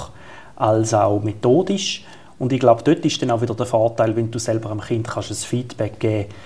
als 0.57 0.93
auch 0.93 1.23
methodisch. 1.23 2.05
Und 2.39 2.53
ich 2.53 2.61
glaube, 2.61 2.83
dort 2.83 3.05
ist 3.05 3.23
dann 3.23 3.31
auch 3.31 3.41
wieder 3.41 3.55
der 3.55 3.67
Vorteil, 3.67 4.15
wenn 4.15 4.31
du 4.31 4.39
selber 4.39 4.71
einem 4.71 4.81
Kind 4.81 5.09
kannst 5.09 5.31
ein 5.31 5.37
Feedback 5.37 5.99
geben 5.99 6.27
kannst. 6.29 6.37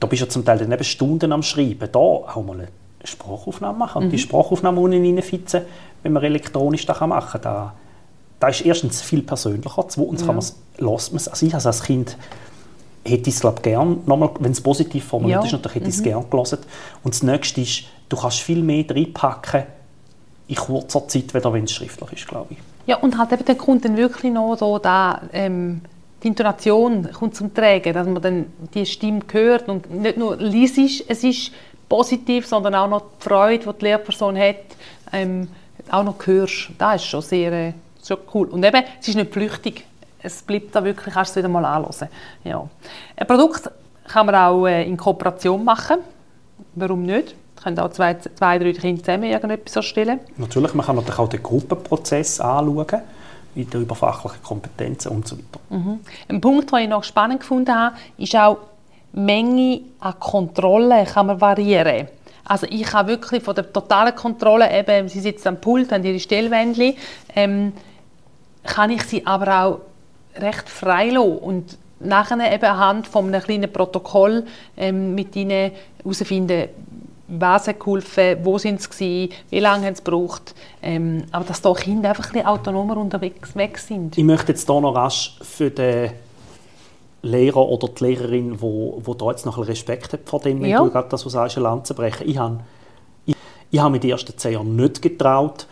Da 0.00 0.06
bist 0.06 0.22
du 0.22 0.28
zum 0.28 0.44
Teil 0.44 0.58
dann 0.58 0.72
eben 0.72 0.84
Stunden 0.84 1.32
am 1.32 1.42
Schreiben. 1.42 1.88
Da 1.92 1.98
auch 1.98 2.42
mal 2.42 2.54
eine 2.54 2.68
Sprachaufnahme 3.04 3.78
machen 3.78 4.02
und 4.02 4.08
mhm. 4.08 4.12
die 4.12 4.18
Sprachaufnahme 4.18 4.80
unten 4.80 5.04
reinfitzen, 5.04 5.62
wenn 6.02 6.12
man 6.12 6.22
elektronisch 6.22 6.86
das 6.86 7.00
machen 7.00 7.40
kann. 7.40 7.42
Da, 7.42 7.74
da 8.40 8.48
ist 8.48 8.62
erstens 8.62 9.02
viel 9.02 9.22
persönlicher, 9.22 9.84
zweitens 9.88 10.20
ja. 10.22 10.26
kann 10.26 10.36
man's, 10.36 10.56
lässt 10.78 11.12
man 11.12 11.16
es. 11.18 11.28
Also 11.28 11.46
ich 11.46 11.54
als 11.54 11.82
Kind 11.82 12.16
hätte 13.04 13.28
ich 13.30 13.36
es 13.36 13.40
glaube 13.40 13.62
gern, 13.62 14.00
nochmal, 14.06 14.30
wenn 14.40 14.52
es 14.52 14.60
positiv 14.60 15.04
formuliert 15.04 15.40
ja. 15.40 15.46
ist, 15.46 15.52
natürlich 15.52 15.76
hätte 15.76 15.88
ich 15.88 15.94
es 15.94 16.00
mhm. 16.00 16.04
gern 16.04 16.30
gelesen. 16.30 16.58
Und 17.02 17.14
das 17.14 17.22
Nächste 17.22 17.60
ist, 17.60 17.84
du 18.08 18.16
kannst 18.16 18.40
viel 18.40 18.62
mehr 18.62 18.84
reinpacken 18.88 19.64
in 20.48 20.56
kurzer 20.56 21.06
Zeit, 21.08 21.32
wenn 21.34 21.64
es 21.64 21.72
schriftlich 21.72 22.12
ist, 22.12 22.28
glaube 22.28 22.48
ich. 22.50 22.58
Ja, 22.86 22.96
und 22.96 23.16
halt 23.16 23.32
eben, 23.32 23.44
dann 23.44 23.58
kommt 23.58 23.84
dann 23.84 23.96
wirklich 23.96 24.32
noch 24.32 24.56
so 24.56 24.78
da, 24.78 25.22
ähm, 25.32 25.82
die 26.22 26.28
Intonation 26.28 27.10
kommt 27.12 27.34
zum 27.34 27.52
Tragen, 27.52 27.92
dass 27.92 28.06
man 28.06 28.22
dann 28.22 28.46
die 28.74 28.86
Stimme 28.86 29.20
hört 29.32 29.68
und 29.68 29.90
nicht 29.90 30.16
nur 30.16 30.36
liest, 30.36 31.04
es 31.08 31.24
ist 31.24 31.52
positiv, 31.88 32.46
sondern 32.46 32.74
auch 32.74 32.88
noch 32.88 33.02
die 33.02 33.28
Freude, 33.28 33.64
die 33.64 33.78
die 33.78 33.84
Lehrperson 33.84 34.36
hat, 34.36 34.56
ähm, 35.12 35.48
auch 35.90 36.04
noch 36.04 36.16
hörst. 36.24 36.70
Das 36.78 37.02
ist 37.02 37.08
schon 37.08 37.22
sehr, 37.22 37.52
äh, 37.52 37.72
sehr 38.00 38.18
cool. 38.34 38.48
Und 38.48 38.64
eben, 38.64 38.82
es 39.00 39.08
ist 39.08 39.16
nicht 39.16 39.32
flüchtig 39.32 39.84
es 40.22 40.42
bleibt 40.42 40.74
da 40.74 40.84
wirklich, 40.84 41.14
kannst 41.14 41.34
du 41.34 41.40
es 41.40 41.44
wieder 41.44 41.52
mal 41.52 41.64
anschauen. 41.64 42.08
Ja. 42.44 42.68
Ein 43.16 43.26
Produkt 43.26 43.70
kann 44.08 44.26
man 44.26 44.34
auch 44.34 44.66
äh, 44.66 44.84
in 44.84 44.96
Kooperation 44.96 45.64
machen. 45.64 45.98
Warum 46.74 47.02
nicht? 47.02 47.34
Können 47.62 47.78
auch 47.78 47.90
zwei, 47.90 48.14
zwei 48.14 48.58
drei 48.58 48.72
Kinder 48.72 49.02
zusammen 49.02 49.24
irgendetwas 49.24 49.76
erstellen. 49.76 50.20
Natürlich, 50.36 50.74
man 50.74 50.84
kann 50.84 50.96
natürlich 50.96 51.18
auch 51.18 51.28
den 51.28 51.42
Gruppenprozess 51.42 52.40
anschauen 52.40 53.02
in 53.54 53.68
den 53.68 53.82
überfachlichen 53.82 54.42
Kompetenzen 54.42 55.08
und 55.12 55.28
so 55.28 55.36
weiter. 55.36 55.60
Mhm. 55.70 56.00
Ein 56.28 56.40
Punkt, 56.40 56.72
den 56.72 56.78
ich 56.78 56.88
noch 56.88 57.04
spannend 57.04 57.40
gefunden 57.40 57.74
habe, 57.74 57.96
ist 58.16 58.34
auch, 58.34 58.58
die 59.12 59.20
Menge 59.20 59.80
an 60.00 60.18
Kontrollen 60.18 61.04
kann 61.06 61.26
man 61.26 61.40
variieren. 61.40 62.08
Also 62.44 62.66
ich 62.68 62.90
habe 62.92 63.10
wirklich 63.10 63.42
von 63.42 63.54
der 63.54 63.70
totalen 63.70 64.14
Kontrolle, 64.14 64.72
eben, 64.76 65.08
sie 65.08 65.20
sitzt 65.20 65.46
am 65.46 65.60
Pult, 65.60 65.92
haben 65.92 66.02
ihre 66.02 66.18
Stellwändchen, 66.18 66.94
ähm, 67.36 67.72
kann 68.64 68.90
ich 68.90 69.02
sie 69.02 69.26
aber 69.26 69.64
auch 69.64 69.80
recht 70.36 70.68
frei 70.68 71.10
lassen 71.10 71.38
und 71.38 71.78
nachher 72.00 72.52
eben 72.52 72.64
anhand 72.64 73.06
von 73.06 73.28
einem 73.28 73.42
kleinen 73.42 73.72
Protokoll 73.72 74.44
ähm, 74.76 75.14
mit 75.14 75.36
ihnen 75.36 75.72
herausfinden, 76.02 76.68
was 77.28 77.68
hat 77.68 77.80
geholfen, 77.80 78.38
wo 78.42 78.58
sind 78.58 78.82
sie 78.82 79.30
wie 79.48 79.60
lange 79.60 79.86
haben 79.86 79.94
sie 79.94 80.04
gebraucht. 80.04 80.54
Ähm, 80.82 81.24
aber 81.30 81.44
dass 81.44 81.62
da 81.62 81.72
Kinder 81.72 82.10
einfach 82.10 82.26
ein 82.26 82.32
bisschen 82.32 82.46
autonomer 82.46 82.96
unterwegs 82.96 83.56
weg 83.56 83.78
sind. 83.78 84.18
Ich 84.18 84.24
möchte 84.24 84.52
jetzt 84.52 84.68
hier 84.68 84.80
noch 84.80 84.94
rasch 84.94 85.38
für 85.40 85.70
den 85.70 86.12
Lehrer 87.22 87.68
oder 87.68 87.88
die 87.88 88.04
Lehrerin, 88.04 88.60
wo, 88.60 89.00
wo 89.04 89.14
da 89.14 89.30
jetzt 89.30 89.46
noch 89.46 89.56
ein 89.56 89.64
Respekt 89.64 90.12
hat 90.12 90.20
vor 90.24 90.40
dem, 90.40 90.60
wenn 90.60 90.70
ja. 90.70 90.78
du 90.78 90.90
gerade 90.90 91.08
das, 91.08 91.24
was 91.24 91.32
sagst, 91.32 91.56
eine 91.56 91.64
Lanze 91.64 91.94
brechen. 91.94 92.28
Ich 92.28 92.36
habe, 92.36 92.60
ich, 93.24 93.36
ich 93.70 93.80
habe 93.80 93.92
mit 93.92 94.02
den 94.02 94.10
ersten 94.10 94.36
zehn 94.36 94.54
Jahren 94.54 94.76
nicht 94.76 95.00
getraut, 95.00 95.66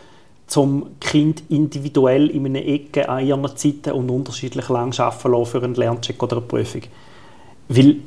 zum 0.51 0.99
Kind 0.99 1.43
individuell 1.47 2.29
in 2.29 2.45
einer 2.45 2.59
Ecke 2.59 3.07
an 3.07 3.25
ihren 3.25 3.55
Zeiten 3.55 3.93
und 3.93 4.09
unterschiedlich 4.09 4.67
lang 4.67 4.93
arbeiten 4.99 5.31
lassen 5.31 5.45
für 5.45 5.63
einen 5.63 5.75
Lerncheck 5.75 6.21
oder 6.21 6.37
eine 6.37 6.45
Prüfung. 6.45 6.81
Weil 7.69 8.01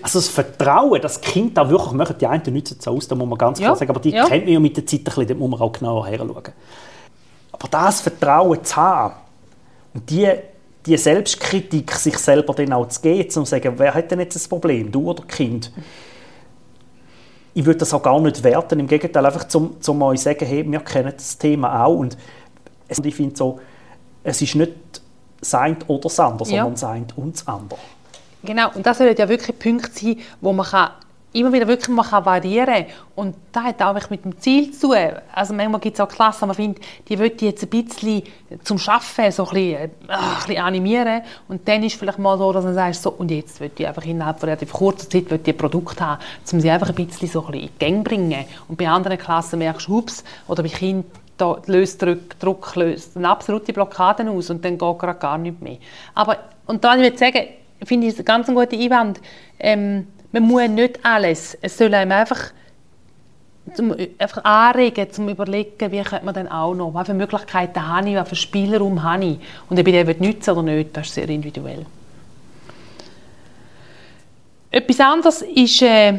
also 0.00 0.18
das 0.18 0.28
Vertrauen, 0.28 0.98
das 1.02 1.20
Kind 1.20 1.58
da 1.58 1.68
wirklich 1.68 1.92
machen, 1.92 2.16
die 2.18 2.26
einen 2.26 2.54
nützen 2.54 2.78
es 2.80 2.88
aus, 2.88 3.06
da 3.06 3.14
muss 3.14 3.28
man 3.28 3.36
ganz 3.36 3.58
klar 3.58 3.72
ja, 3.72 3.76
sagen, 3.76 3.90
aber 3.90 4.00
die 4.00 4.12
ja. 4.12 4.24
kennt 4.24 4.46
man 4.46 4.54
ja 4.54 4.60
mit 4.60 4.74
der 4.74 4.86
Zeit 4.86 5.00
ein 5.00 5.04
bisschen, 5.04 5.28
da 5.28 5.34
muss 5.34 5.50
man 5.50 5.60
auch 5.60 5.72
genauer 5.72 6.06
heranschauen. 6.06 6.54
Aber 7.52 7.68
das 7.70 8.00
Vertrauen 8.00 8.64
zu 8.64 8.76
haben 8.76 9.14
und 9.92 10.08
die, 10.08 10.26
die 10.86 10.96
Selbstkritik 10.96 11.92
sich 11.92 12.16
selber 12.16 12.54
dann 12.54 12.72
auch 12.72 12.88
zu 12.88 13.02
geben, 13.02 13.24
um 13.24 13.30
zu 13.30 13.44
sagen, 13.44 13.74
wer 13.76 13.92
hat 13.92 14.10
denn 14.10 14.20
jetzt 14.20 14.36
das 14.36 14.48
Problem, 14.48 14.90
du 14.90 15.10
oder 15.10 15.22
Kind? 15.24 15.70
Ich 17.54 17.64
würde 17.64 17.78
das 17.78 17.92
auch 17.92 18.02
gar 18.02 18.20
nicht 18.20 18.42
werten, 18.42 18.78
im 18.78 18.86
Gegenteil, 18.86 19.26
einfach 19.26 19.46
zum, 19.48 19.80
zum 19.80 20.02
euch 20.02 20.20
sagen, 20.20 20.46
hey, 20.46 20.70
wir 20.70 20.80
kennen 20.80 21.12
das 21.16 21.36
Thema 21.36 21.84
auch 21.84 21.96
und 21.96 22.16
ich 22.88 23.14
finde 23.14 23.36
so, 23.36 23.58
es 24.22 24.42
ist 24.42 24.54
nicht 24.54 24.72
sein 25.40 25.76
oder 25.86 26.02
das 26.02 26.20
andere, 26.20 26.48
ja. 26.50 26.62
sondern 26.62 26.76
sein 26.76 27.06
und 27.16 27.34
das 27.34 27.46
andere. 27.46 27.80
Genau, 28.42 28.70
und 28.74 28.86
das 28.86 28.98
sollten 28.98 29.20
ja 29.20 29.28
wirklich 29.28 29.58
Punkte 29.58 29.90
sein, 29.92 30.16
wo 30.40 30.52
man 30.52 30.66
kann 30.66 30.90
immer 31.32 31.52
wieder 31.52 31.68
wirklich 31.68 31.94
man 31.94 32.04
kann 32.04 32.24
variieren 32.24 32.86
und 33.14 33.36
das 33.52 33.62
hat 33.64 33.82
auch 33.82 34.10
mit 34.10 34.24
dem 34.24 34.38
Ziel 34.40 34.72
zu 34.72 34.88
tun. 34.88 34.96
Also 35.32 35.54
manchmal 35.54 35.80
gibt 35.80 35.94
es 35.94 36.00
auch 36.00 36.08
Klassen, 36.08 36.48
man 36.48 36.56
findet, 36.56 36.82
die 37.08 37.18
wollen 37.18 37.32
jetzt 37.40 37.62
ein 37.62 37.68
bisschen 37.68 38.22
zum 38.64 38.78
Schaffen 38.78 39.30
so 39.30 39.44
ein 39.44 39.54
bisschen, 39.54 39.74
äh, 39.74 39.88
ein 40.08 40.34
bisschen 40.46 40.62
animieren 40.62 41.22
und 41.48 41.66
dann 41.68 41.82
ist 41.82 41.96
vielleicht 41.96 42.18
mal 42.18 42.36
so, 42.36 42.52
dass 42.52 42.64
man 42.64 42.74
sagt, 42.74 42.96
so, 42.96 43.10
und 43.10 43.30
jetzt 43.30 43.60
will 43.60 43.70
ich 43.76 43.86
einfach 43.86 44.04
innerhalb 44.04 44.40
von 44.40 44.48
relativ 44.48 44.72
kurzer 44.72 45.08
Zeit 45.08 45.30
will 45.30 45.40
ich 45.42 45.48
ein 45.48 45.56
Produkt 45.56 46.00
haben, 46.00 46.20
um 46.52 46.60
sie 46.60 46.70
einfach 46.70 46.88
ein 46.88 46.94
bisschen 46.94 47.28
so 47.28 47.44
ein 47.46 47.52
bisschen 47.52 47.68
in 47.68 47.72
die 47.74 47.78
Gänge 47.78 48.02
bringen. 48.02 48.44
Und 48.68 48.76
bei 48.76 48.88
anderen 48.88 49.18
Klassen 49.18 49.58
merkst 49.60 49.86
du, 49.86 49.98
ups, 49.98 50.24
oder 50.48 50.62
bei 50.62 50.68
Kindern, 50.68 51.04
da 51.36 51.58
löst 51.66 52.02
Druck, 52.02 52.38
Druck 52.38 52.76
löst 52.76 53.16
eine 53.16 53.28
absolute 53.28 53.72
Blockade 53.72 54.30
aus 54.30 54.50
und 54.50 54.64
dann 54.64 54.76
geht 54.76 54.98
gerade 54.98 55.18
gar 55.18 55.38
nicht 55.38 55.60
mehr. 55.62 55.78
Aber, 56.14 56.36
und 56.66 56.84
da 56.84 56.96
würde 56.96 57.08
ich 57.08 57.18
sagen, 57.18 57.46
finde 57.82 58.08
ich 58.08 58.18
es 58.18 58.24
ganz 58.24 58.48
ein 58.48 58.54
guter 58.54 58.76
Einwand, 58.76 59.20
ähm, 59.58 60.06
man 60.32 60.42
muss 60.42 60.68
nicht 60.68 61.04
alles. 61.04 61.58
Es 61.60 61.76
soll 61.76 61.92
einem 61.94 62.12
einfach, 62.12 62.52
zum, 63.74 63.94
einfach 64.18 64.44
anregen, 64.44 65.10
zum 65.12 65.28
überlegen, 65.28 65.92
wie 65.92 66.02
könnte 66.02 66.24
man 66.24 66.34
dann 66.34 66.48
auch 66.48 66.74
noch, 66.74 66.94
welche 66.94 67.14
Möglichkeiten 67.14 67.86
habe 67.86 68.08
ich, 68.08 68.14
welchen 68.14 68.36
Spielraum 68.36 69.02
habe 69.02 69.24
ich. 69.24 69.38
Und 69.68 69.78
ob 69.78 69.86
ich 69.86 70.06
den 70.06 70.28
nutzen 70.28 70.50
oder 70.50 70.62
nicht, 70.62 70.96
das 70.96 71.08
ist 71.08 71.14
sehr 71.14 71.28
individuell. 71.28 71.86
Etwas 74.70 75.00
anderes 75.00 75.42
ist, 75.42 75.82
äh, 75.82 76.14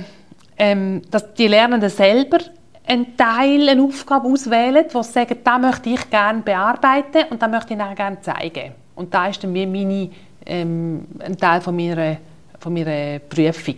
ähm, 0.58 1.02
dass 1.10 1.34
die 1.34 1.48
Lernenden 1.48 1.90
selber 1.90 2.40
einen 2.86 3.16
Teil, 3.16 3.70
eine 3.70 3.82
Aufgabe 3.82 4.28
auswählen, 4.28 4.86
wo 4.92 5.02
sie 5.02 5.12
sagen, 5.14 5.38
da 5.44 5.58
möchte 5.58 5.90
ich 5.90 6.10
gerne 6.10 6.42
bearbeiten 6.42 7.24
und 7.30 7.42
da 7.42 7.48
möchte 7.48 7.74
ich 7.74 7.80
nachher 7.80 7.96
gerne 7.96 8.22
zeigen. 8.22 8.74
Und 8.96 9.14
da 9.14 9.28
ist 9.28 9.42
dann 9.44 9.54
meine, 9.54 10.10
ähm, 10.46 11.06
ein 11.20 11.38
Teil 11.38 11.62
von 11.62 11.76
meiner, 11.76 12.18
von 12.60 12.74
meiner 12.74 13.20
Prüfung. 13.20 13.76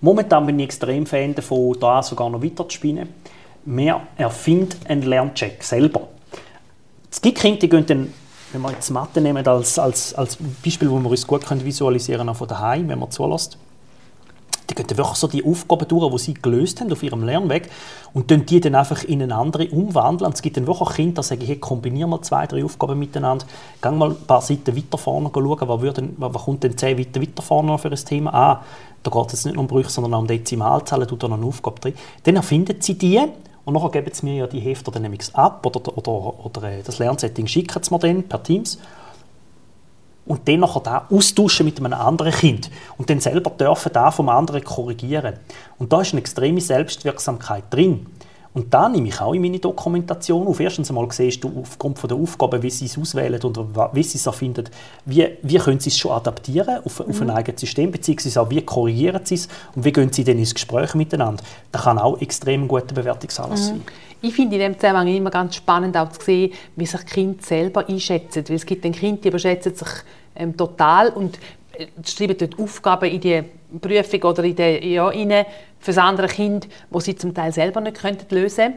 Momentan 0.00 0.46
bin 0.46 0.58
ich 0.58 0.66
extrem 0.66 1.06
Fan 1.06 1.34
davon, 1.34 1.76
da 1.80 2.02
sogar 2.02 2.28
noch 2.30 2.42
weiter 2.42 2.68
zu 2.68 2.76
spielen. 2.76 3.08
Wir 3.64 4.00
erfinden 4.16 4.78
einen 4.88 5.02
Lerncheck 5.02 5.62
selber. 5.62 6.08
Es 7.10 7.20
gibt 7.20 7.38
Kinder, 7.38 7.58
die 7.58 7.68
gehen 7.68 7.86
dann, 7.86 8.12
wenn 8.52 8.62
wir 8.62 8.70
jetzt 8.72 8.90
Mathe 8.90 9.20
nehmen 9.20 9.46
als, 9.46 9.78
als, 9.78 10.14
als 10.14 10.38
Beispiel, 10.64 10.90
wo 10.90 10.98
wir 10.98 11.10
uns 11.10 11.26
gut 11.26 11.42
visualisieren 11.64 12.18
können, 12.18 12.30
auch 12.30 12.36
von 12.36 12.48
daheim, 12.48 12.88
wenn 12.88 12.98
man 12.98 13.10
zulässt, 13.10 13.58
die 14.68 14.74
gehen 14.74 14.86
dann 14.86 14.98
wirklich 14.98 15.16
so 15.16 15.28
die 15.28 15.44
Aufgaben 15.44 15.88
durch, 15.88 16.12
die 16.12 16.18
sie 16.18 16.34
gelöst 16.34 16.80
haben 16.80 16.92
auf 16.92 17.02
ihrem 17.02 17.24
Lernweg 17.24 17.70
und 18.12 18.30
dann 18.30 18.46
die 18.46 18.60
dann 18.60 18.74
einfach 18.74 19.04
in 19.04 19.22
eine 19.22 19.34
andere 19.34 19.68
umwandeln. 19.68 20.26
Und 20.26 20.34
es 20.34 20.42
gibt 20.42 20.56
dann 20.56 20.66
wirklich 20.66 20.88
Kinder, 20.90 21.22
die 21.22 21.26
sagen, 21.26 21.44
hey, 21.44 21.56
kombiniere 21.56 22.08
mal 22.08 22.20
zwei, 22.22 22.46
drei 22.46 22.64
Aufgaben 22.64 22.98
miteinander, 22.98 23.46
geh 23.80 23.90
mal 23.90 24.10
ein 24.10 24.26
paar 24.26 24.42
Seiten 24.42 24.76
weiter 24.76 24.98
vorne 24.98 25.30
schauen, 25.32 25.58
was, 25.60 25.80
würde, 25.80 26.08
was 26.16 26.44
kommt 26.44 26.64
denn 26.64 26.76
zehn 26.76 26.98
weiter, 26.98 27.20
weiter 27.20 27.42
vorne 27.42 27.78
für 27.78 27.90
ein 27.90 27.96
Thema 27.96 28.34
an. 28.34 28.58
Da 29.06 29.12
geht 29.12 29.32
es 29.32 29.44
nicht 29.44 29.54
nur 29.54 29.62
um 29.62 29.68
Brüche, 29.68 29.88
sondern 29.88 30.14
auch 30.14 30.18
um 30.18 30.26
Dezimalzahlen, 30.26 31.06
tut 31.06 31.22
da 31.22 31.28
noch 31.28 31.36
eine 31.36 31.46
Aufgabe 31.46 31.80
drin. 31.80 31.94
Dann 32.24 32.34
erfinden 32.34 32.80
sie 32.80 32.98
die 32.98 33.20
und 33.64 33.74
nachher 33.74 33.90
geben 33.90 34.10
sie 34.12 34.26
mir 34.26 34.34
ja 34.34 34.46
die 34.48 34.58
Hefte 34.58 34.90
dann 34.90 35.02
nämlich 35.02 35.32
ab 35.32 35.64
oder, 35.64 35.96
oder, 35.96 36.44
oder 36.44 36.62
äh, 36.64 36.82
das 36.82 36.98
Lernsetting 36.98 37.46
schicken 37.46 37.80
sie 37.80 37.94
mir 37.94 38.00
dann 38.00 38.24
per 38.24 38.42
Teams 38.42 38.80
und 40.26 40.48
dann 40.48 40.58
nachher 40.58 40.80
da 40.80 41.06
austauschen 41.08 41.66
mit 41.66 41.78
einem 41.78 41.92
anderen 41.92 42.32
Kind 42.32 42.68
und 42.98 43.08
dann 43.08 43.20
selber 43.20 43.50
dürfen 43.50 43.92
da 43.92 44.10
vom 44.10 44.28
anderen 44.28 44.64
korrigieren. 44.64 45.34
Und 45.78 45.92
da 45.92 46.00
ist 46.00 46.12
eine 46.12 46.20
extreme 46.20 46.60
Selbstwirksamkeit 46.60 47.64
drin. 47.70 48.06
Und 48.56 48.72
da 48.72 48.88
nehme 48.88 49.08
ich 49.08 49.20
auch 49.20 49.34
in 49.34 49.42
meine 49.42 49.58
Dokumentation 49.58 50.46
auf. 50.46 50.58
Erstens 50.60 50.88
einmal 50.88 51.12
siehst 51.12 51.44
du 51.44 51.52
aufgrund 51.60 51.98
von 51.98 52.08
der 52.08 52.16
Aufgabe, 52.16 52.62
wie 52.62 52.70
sie 52.70 52.86
es 52.86 52.96
auswählen 52.96 53.38
oder 53.42 53.90
wie 53.92 54.02
sie 54.02 54.16
es 54.16 54.24
erfinden, 54.24 54.64
wie, 55.04 55.28
wie 55.42 55.58
können 55.58 55.78
sie 55.78 55.90
es 55.90 55.98
schon 55.98 56.12
adaptieren 56.12 56.80
auf, 56.82 57.00
mhm. 57.00 57.10
auf 57.10 57.20
ein 57.20 57.26
mhm. 57.26 57.34
eigenes 57.34 57.60
System, 57.60 57.90
beziehungsweise 57.90 58.40
auch 58.40 58.48
wie 58.48 58.62
korrigieren 58.62 59.20
sie 59.24 59.34
es 59.34 59.48
und 59.74 59.84
wie 59.84 59.92
gehen 59.92 60.10
sie 60.10 60.24
dann 60.24 60.38
ins 60.38 60.54
Gespräch 60.54 60.94
miteinander. 60.94 61.44
Das 61.70 61.82
kann 61.82 61.98
auch 61.98 62.18
extrem 62.18 62.66
guter 62.66 62.94
Bewertungsanlass 62.94 63.60
mhm. 63.60 63.66
sein. 63.66 63.82
Ich 64.22 64.34
finde 64.34 64.56
in 64.56 64.62
dem 64.62 64.74
Zusammenhang 64.80 65.14
immer 65.14 65.30
ganz 65.30 65.56
spannend 65.56 65.94
auch 65.94 66.10
zu 66.12 66.24
sehen, 66.24 66.52
wie 66.76 66.86
sich 66.86 67.04
Kinder 67.04 67.42
selber 67.42 67.86
einschätzen. 67.86 68.42
Weil 68.48 68.56
es 68.56 68.64
gibt 68.64 68.86
ein 68.86 68.92
Kind, 68.92 69.22
die 69.22 69.28
überschätzen 69.28 69.74
sich 69.74 69.88
ähm, 70.34 70.56
total 70.56 71.10
und 71.10 71.38
schreiben 72.04 72.36
dort 72.38 72.58
Aufgaben 72.58 73.10
in 73.10 73.20
die 73.20 73.42
Prüfung 73.80 74.22
oder 74.22 74.44
in 74.44 74.56
die, 74.56 74.94
ja, 74.94 75.06
rein 75.06 75.46
für 75.78 75.92
das 75.92 75.98
andere 75.98 76.28
Kind, 76.28 76.68
wo 76.90 77.00
sie 77.00 77.16
zum 77.16 77.34
Teil 77.34 77.52
selber 77.52 77.80
nicht 77.80 77.98
könnten 77.98 78.34
lösen 78.34 78.74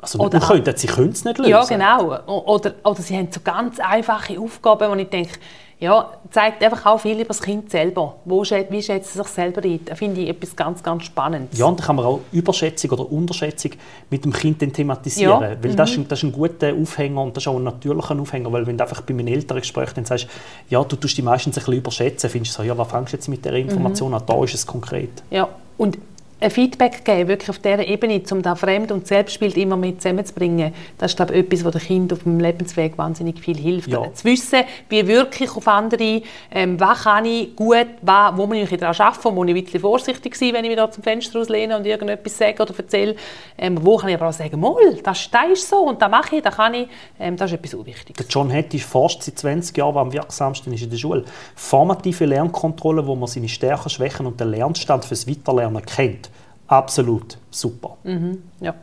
Also 0.00 0.18
nicht 0.18 0.34
oder, 0.34 0.46
können, 0.46 0.76
sie 0.76 0.86
können 0.86 1.10
es 1.10 1.24
nicht 1.24 1.38
lösen. 1.38 1.50
Ja, 1.50 1.64
genau. 1.64 2.18
Oder, 2.26 2.74
oder 2.84 3.02
sie 3.02 3.16
haben 3.16 3.28
so 3.30 3.40
ganz 3.42 3.78
einfache 3.80 4.38
Aufgaben, 4.38 4.90
wo 4.90 4.94
ich 4.94 5.08
denke, 5.08 5.38
ja, 5.78 6.10
zeigt 6.30 6.64
einfach 6.64 6.86
auch 6.86 7.00
viel 7.00 7.16
über 7.16 7.28
das 7.28 7.42
Kind 7.42 7.70
selber. 7.70 8.16
Wo, 8.24 8.42
wie 8.42 8.82
schätzt 8.82 9.08
es 9.08 9.12
sich 9.12 9.26
selber 9.26 9.62
ein? 9.62 9.80
Das 9.84 9.98
finde 9.98 10.22
ich 10.22 10.28
etwas 10.30 10.56
ganz, 10.56 10.82
ganz 10.82 11.04
Spannendes. 11.04 11.58
Ja, 11.58 11.66
und 11.66 11.78
da 11.78 11.84
kann 11.84 11.96
man 11.96 12.06
auch 12.06 12.20
Überschätzung 12.32 12.92
oder 12.92 13.12
Unterschätzung 13.12 13.72
mit 14.08 14.24
dem 14.24 14.32
Kind 14.32 14.58
thematisieren. 14.72 15.42
Ja. 15.42 15.56
Weil 15.62 15.72
mhm. 15.72 15.76
das, 15.76 15.90
ist 15.90 15.98
ein, 15.98 16.08
das 16.08 16.20
ist 16.20 16.24
ein 16.24 16.32
guter 16.32 16.72
Aufhänger 16.72 17.22
und 17.22 17.36
das 17.36 17.44
ist 17.44 17.48
auch 17.48 17.56
ein 17.56 17.64
natürlicher 17.64 18.18
Aufhänger. 18.18 18.50
Weil 18.52 18.66
wenn 18.66 18.78
du 18.78 18.84
einfach 18.84 19.02
bei 19.02 19.12
meinen 19.12 19.28
Eltern 19.28 19.58
Gespräch 19.58 19.92
dann 19.92 20.06
sagst, 20.06 20.28
ja, 20.70 20.82
du 20.82 20.96
tust 20.96 21.18
die 21.18 21.22
meistens 21.22 21.58
ein 21.58 21.60
bisschen 21.60 21.74
überschätzen, 21.74 22.30
findest 22.30 22.56
du 22.56 22.62
so, 22.62 22.66
ja, 22.66 22.78
was 22.78 22.88
fängst 22.88 23.12
du 23.12 23.16
jetzt 23.18 23.28
mit 23.28 23.44
der 23.44 23.52
Information 23.52 24.10
mhm. 24.10 24.14
an? 24.16 24.22
Da 24.26 24.42
ist 24.44 24.54
es 24.54 24.66
konkret. 24.66 25.22
Ja, 25.30 25.46
und 25.76 25.98
ein 26.38 26.50
Feedback 26.50 27.02
geben, 27.02 27.28
wirklich 27.28 27.48
auf 27.48 27.58
dieser 27.58 27.86
Ebene, 27.86 28.20
um 28.30 28.42
da 28.42 28.54
Fremd- 28.54 28.92
und 28.92 29.06
Selbstbild 29.06 29.56
immer 29.56 29.76
mit 29.76 30.02
zusammenzubringen, 30.02 30.74
das 30.98 31.12
ist 31.12 31.16
glaube 31.16 31.32
ich, 31.32 31.40
etwas, 31.40 31.64
was 31.64 31.72
dem 31.72 31.80
Kind 31.80 32.12
auf 32.12 32.24
dem 32.24 32.38
Lebensweg 32.38 32.98
wahnsinnig 32.98 33.40
viel 33.40 33.56
hilft. 33.56 33.88
Ja. 33.88 34.12
Zu 34.12 34.24
wissen, 34.24 34.60
wie 34.90 35.06
wirklich 35.06 35.50
auf 35.56 35.66
andere, 35.66 36.20
ähm, 36.50 36.78
was 36.78 37.04
kann 37.04 37.24
ich 37.24 37.56
gut, 37.56 37.86
was, 38.02 38.36
wo 38.36 38.46
muss 38.46 38.56
ich 38.58 38.78
daran 38.78 38.94
arbeiten, 38.94 39.24
wo 39.24 39.30
muss 39.30 39.48
ich 39.48 39.56
ein 39.56 39.64
bisschen 39.64 39.80
vorsichtig 39.80 40.34
sein, 40.36 40.52
wenn 40.52 40.64
ich 40.64 40.70
mich 40.70 40.76
da 40.76 40.90
zum 40.90 41.02
Fenster 41.02 41.40
auslehne 41.40 41.74
und 41.74 41.86
irgendetwas 41.86 42.36
sage 42.36 42.62
oder 42.62 42.74
erzähle. 42.76 43.16
Ähm, 43.56 43.78
wo 43.80 43.96
kann 43.96 44.10
ich 44.10 44.16
aber 44.16 44.28
auch 44.28 44.32
sagen, 44.34 44.60
Moll, 44.60 45.00
das, 45.02 45.30
das 45.30 45.50
ist 45.50 45.68
so 45.70 45.78
und 45.78 46.02
das 46.02 46.10
mache 46.10 46.36
ich, 46.36 46.42
das 46.42 46.54
kann 46.54 46.74
ich. 46.74 46.86
Ähm, 47.18 47.38
das 47.38 47.50
ist 47.50 47.58
etwas 47.58 47.72
Unwichtiges. 47.72 48.14
Der 48.14 48.26
John 48.26 48.50
Hattie 48.50 48.78
forscht 48.78 49.22
seit 49.22 49.38
20 49.38 49.74
Jahren, 49.74 49.96
am 49.96 50.12
wirksamsten 50.12 50.70
ist 50.74 50.82
in 50.82 50.90
der 50.90 50.98
Schule. 50.98 51.24
Formative 51.54 52.26
Lernkontrolle, 52.26 53.06
wo 53.06 53.14
man 53.14 53.26
seine 53.26 53.48
Stärken, 53.48 53.88
Schwächen 53.88 54.26
und 54.26 54.38
den 54.38 54.50
Lernstand 54.50 55.06
fürs 55.06 55.26
Weiterlernen 55.26 55.84
kennt 55.86 56.26
absolut 56.68 57.38
super. 57.50 57.96
Mhm, 58.04 58.42
ja. 58.60 58.74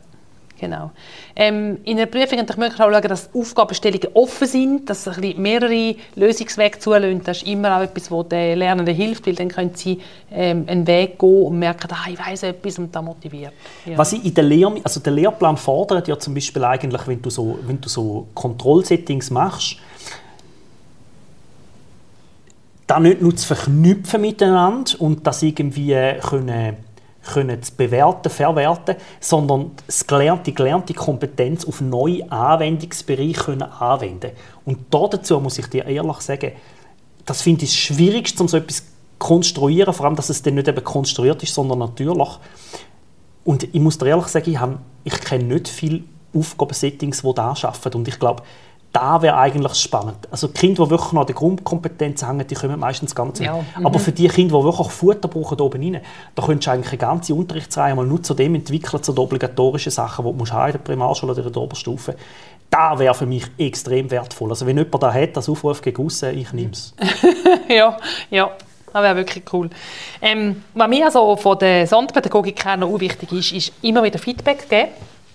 Genau. 0.60 0.92
Ähm, 1.34 1.78
in 1.84 1.98
einer 1.98 2.06
Prüfung 2.06 2.38
natürlich 2.38 2.56
möglich 2.56 2.80
auch 2.80 2.90
schauen, 2.90 3.02
dass 3.02 3.28
Aufgabenstellungen 3.34 4.08
offen 4.14 4.46
sind, 4.46 4.88
dass 4.88 5.06
es 5.06 5.18
mehrere 5.36 5.96
Lösungswege 6.14 6.78
zulassen. 6.78 7.22
Das 7.24 7.38
ist 7.38 7.48
immer 7.48 7.76
auch 7.76 7.82
etwas, 7.82 8.10
was 8.10 8.28
den 8.28 8.58
Lernenden 8.58 8.94
hilft, 8.94 9.26
weil 9.26 9.34
dann 9.34 9.48
können 9.48 9.72
sie 9.74 9.98
ähm, 10.30 10.64
einen 10.68 10.86
Weg 10.86 11.18
gehen 11.18 11.42
und 11.42 11.58
merken, 11.58 11.88
ah, 11.90 12.08
ich 12.08 12.18
weiß 12.18 12.44
etwas 12.44 12.78
und 12.78 12.94
das 12.94 13.04
motiviert. 13.04 13.52
Ja. 13.84 13.98
Was 13.98 14.12
ich 14.12 14.24
in 14.24 14.32
der 14.32 14.44
Lehr 14.44 14.72
also 14.84 15.00
der 15.00 15.12
Lehrplan 15.12 15.56
fordert 15.56 16.06
ja 16.06 16.18
zum 16.18 16.34
Beispiel 16.34 16.64
eigentlich, 16.64 17.06
wenn 17.08 17.20
du 17.20 17.30
so, 17.30 17.58
wenn 17.66 17.80
du 17.80 17.88
so 17.88 18.28
Kontrollsettings 18.34 19.30
machst, 19.30 19.76
da 22.86 23.00
nicht 23.00 23.20
nur 23.20 23.34
zu 23.34 23.46
verknüpfen 23.46 24.20
miteinander 24.20 24.92
und 25.00 25.26
das 25.26 25.42
irgendwie 25.42 25.94
können 26.20 26.76
können 27.24 27.62
zu 27.62 27.74
bewerten, 27.74 28.30
verwerten, 28.30 28.96
sondern 29.20 29.72
das 29.86 30.06
gelernte, 30.06 30.52
gelernte 30.52 30.94
Kompetenz 30.94 31.64
auf 31.64 31.80
neue 31.80 32.30
Anwendungsbereiche 32.30 33.44
können 33.44 33.62
anwenden 33.62 34.32
Und 34.64 34.78
dazu 34.90 35.40
muss 35.40 35.58
ich 35.58 35.66
dir 35.66 35.86
ehrlich 35.86 36.20
sagen, 36.20 36.52
das 37.24 37.42
finde 37.42 37.64
ich 37.64 37.70
das 37.70 37.78
Schwierigste, 37.78 38.42
um 38.42 38.48
so 38.48 38.58
etwas 38.58 38.78
zu 38.78 38.82
konstruieren, 39.18 39.94
vor 39.94 40.06
allem, 40.06 40.16
dass 40.16 40.28
es 40.28 40.42
dann 40.42 40.54
nicht 40.54 40.68
eben 40.68 40.84
konstruiert 40.84 41.42
ist, 41.42 41.54
sondern 41.54 41.78
natürlich. 41.78 42.28
Und 43.44 43.62
ich 43.62 43.80
muss 43.80 43.98
dir 43.98 44.06
ehrlich 44.06 44.26
sagen, 44.26 44.50
ich, 44.50 45.12
ich 45.12 45.20
kenne 45.20 45.44
nicht 45.44 45.68
viele 45.68 46.02
Aufgabensettings, 46.34 47.22
die 47.22 47.34
das 47.34 47.64
arbeiten. 47.64 47.98
Und 47.98 48.08
ich 48.08 48.18
glaube, 48.18 48.42
da 48.94 49.20
wäre 49.22 49.36
eigentlich 49.36 49.74
spannend. 49.74 50.28
Also 50.30 50.48
Kinder, 50.48 50.84
die 50.84 50.90
wirklich 50.90 51.12
noch 51.12 51.22
an 51.22 51.26
der 51.26 51.34
Grundkompetenz 51.34 52.24
hängen, 52.24 52.46
die 52.46 52.54
kommen 52.54 52.78
meistens 52.78 53.12
ganz 53.12 53.40
ja. 53.40 53.56
Mhm. 53.56 53.86
Aber 53.86 53.98
für 53.98 54.12
die 54.12 54.28
Kinder, 54.28 54.56
die 54.56 54.64
wirklich 54.64 54.88
Futter 54.88 55.26
brauchen, 55.26 55.60
oben 55.60 55.82
rein, 55.82 56.00
da 56.36 56.42
könntest 56.44 56.68
du 56.68 56.70
eigentlich 56.70 56.92
eine 56.92 56.98
ganze 56.98 57.34
Unterrichtsreihe 57.34 57.96
mal 57.96 58.06
nur 58.06 58.22
zu 58.22 58.34
dem 58.34 58.54
entwickeln, 58.54 59.02
zu 59.02 59.12
den 59.12 59.18
obligatorischen 59.18 59.90
Sachen, 59.90 60.24
die 60.24 60.30
du 60.30 60.38
musst 60.38 60.52
in 60.52 60.58
der 60.72 60.78
Primarschule 60.78 61.32
oder 61.32 61.44
in 61.44 61.52
der 61.52 61.62
Oberstufe. 61.62 62.14
Da 62.70 62.96
wäre 62.96 63.14
für 63.14 63.26
mich 63.26 63.44
extrem 63.58 64.08
wertvoll. 64.12 64.50
Also 64.50 64.64
wenn 64.64 64.78
jemand 64.78 65.02
da 65.02 65.12
hat, 65.12 65.36
das 65.36 65.48
Aufruf 65.48 65.82
gegen 65.82 66.06
aussen, 66.06 66.38
ich 66.38 66.52
nehme 66.52 66.70
es. 66.70 66.94
ja, 67.68 67.96
ja. 68.30 68.50
Das 68.92 69.02
wäre 69.02 69.16
wirklich 69.16 69.42
cool. 69.52 69.70
Ähm, 70.22 70.62
was 70.72 70.88
mir 70.88 71.06
also 71.06 71.34
von 71.34 71.58
der 71.58 71.84
Sonderpädagogik 71.88 72.64
her 72.64 72.76
noch 72.76 73.00
wichtig 73.00 73.32
ist, 73.32 73.52
ist 73.52 73.72
immer 73.82 74.04
wieder 74.04 74.20
Feedback 74.20 74.68
geben 74.68 74.90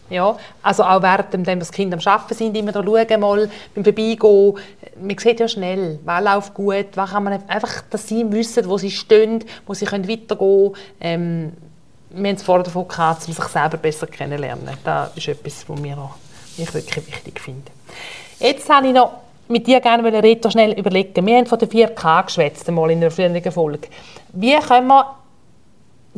ja, 0.10 0.38
also 0.64 0.84
auch 0.84 1.02
während 1.02 1.62
das 1.62 1.72
Kind 1.72 1.94
am 1.94 2.00
Arbeiten 2.04 2.34
sind, 2.34 2.58
immer 2.58 2.72
da 2.72 2.84
schauen, 2.84 3.20
mal 3.20 3.50
beim 3.76 3.84
Vorbeigehen. 3.84 4.54
Man 5.02 5.18
sieht 5.18 5.40
ja 5.40 5.48
schnell, 5.48 6.00
was 6.04 6.24
läuft 6.24 6.54
gut, 6.54 6.88
was 6.96 7.12
kann 7.12 7.24
man 7.24 7.44
einfach, 7.48 7.84
dass 7.90 8.08
sie 8.08 8.30
wissen, 8.32 8.68
wo 8.68 8.78
sie 8.78 8.92
stehen, 8.92 9.44
wo 9.66 9.74
sie 9.74 9.86
können 9.86 10.08
weitergehen 10.08 10.38
können. 10.38 10.74
Ähm, 11.00 11.54
wir 12.12 12.30
haben 12.30 12.36
es 12.36 12.44
vorher 12.44 12.64
davon 12.64 12.88
gehabt, 12.88 13.28
um 13.28 13.34
sich 13.34 13.46
selber 13.46 13.78
besser 13.78 14.08
kennenzulernen. 14.08 14.78
Das 14.84 15.16
ist 15.16 15.28
etwas, 15.28 15.64
was 15.68 15.80
mir 15.80 16.10
ich 16.58 16.74
wirklich 16.74 17.08
wichtig 17.08 17.40
finde. 17.40 17.72
Jetzt 18.40 18.70
habe 18.70 18.88
ich 18.88 18.94
noch 18.94 19.12
mit 19.48 19.66
dir 19.66 19.80
gerne 19.80 20.24
Reto 20.24 20.50
schnell 20.50 20.74
überlegen. 20.74 21.26
Wir 21.26 21.38
haben 21.38 21.46
von 21.46 21.60
der 21.60 21.70
4K 21.70 22.26
geschwätzt, 22.26 22.68
einmal 22.68 22.92
in 22.92 23.00
einer 23.00 23.12
früheren 23.12 23.52
Folge. 23.52 23.88
Wie 24.34 24.56
können 24.60 24.88
wir 24.88 25.16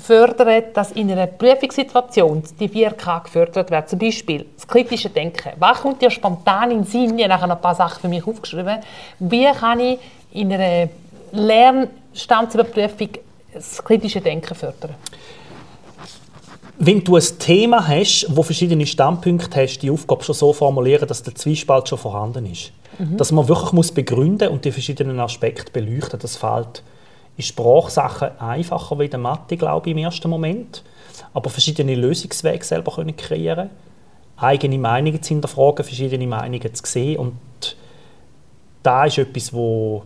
fördern, 0.01 0.63
dass 0.73 0.91
in 0.91 1.11
einer 1.11 1.27
Prüfungssituation 1.27 2.43
die 2.59 2.69
4K 2.69 3.23
gefördert 3.23 3.71
wird. 3.71 3.89
Zum 3.89 3.99
Beispiel 3.99 4.45
das 4.55 4.67
kritische 4.67 5.09
Denken. 5.09 5.51
Was 5.59 5.81
kommt 5.81 6.01
dir 6.01 6.09
spontan 6.09 6.71
in 6.71 6.79
den 6.79 6.85
Sinn? 6.85 7.17
Ich 7.19 7.29
habe 7.29 7.51
ein 7.51 7.61
paar 7.61 7.75
Sachen 7.75 8.01
für 8.01 8.07
mich 8.07 8.25
aufgeschrieben. 8.25 8.79
Wie 9.19 9.45
kann 9.51 9.79
ich 9.79 9.99
in 10.31 10.51
einer 10.51 10.89
Lernstandsüberprüfung 11.31 13.09
das 13.53 13.83
kritische 13.83 14.21
Denken 14.21 14.55
fördern? 14.55 14.95
Wenn 16.83 17.03
du 17.03 17.15
ein 17.15 17.23
Thema 17.37 17.87
hast, 17.87 18.25
wo 18.29 18.41
verschiedene 18.41 18.87
Standpunkte 18.87 19.61
hast, 19.61 19.79
die 19.79 19.91
Aufgabe 19.91 20.23
schon 20.23 20.33
so 20.33 20.51
formulieren, 20.51 21.07
dass 21.07 21.21
der 21.21 21.35
Zwiespalt 21.35 21.87
schon 21.87 21.99
vorhanden 21.99 22.51
ist. 22.51 22.71
Mhm. 22.97 23.17
Dass 23.17 23.31
man 23.31 23.47
wirklich 23.47 23.71
muss 23.71 23.91
begründen 23.91 24.49
und 24.49 24.65
die 24.65 24.71
verschiedenen 24.71 25.19
Aspekte 25.19 25.71
beleuchten, 25.71 26.19
das 26.19 26.37
fehlt 26.37 26.81
ist 27.37 27.47
Sprachsachen 27.47 28.37
einfacher 28.39 28.99
wie 28.99 29.05
in 29.05 29.11
der 29.11 29.19
Mathe, 29.19 29.57
glaube 29.57 29.89
ich, 29.89 29.95
im 29.95 30.03
ersten 30.03 30.29
Moment. 30.29 30.83
Aber 31.33 31.49
verschiedene 31.49 31.95
Lösungswege 31.95 32.63
selber 32.63 32.93
können 32.93 33.15
kreieren 33.15 33.69
eigene 34.41 34.77
Meinungen 34.77 35.21
zu 35.21 35.29
hinterfragen, 35.29 35.85
verschiedene 35.85 36.27
Meinungen 36.27 36.73
zu 36.73 36.83
sehen 36.85 37.19
und 37.19 37.37
da 38.83 39.05
ist 39.05 39.17
etwas, 39.17 39.53
wo 39.53 40.03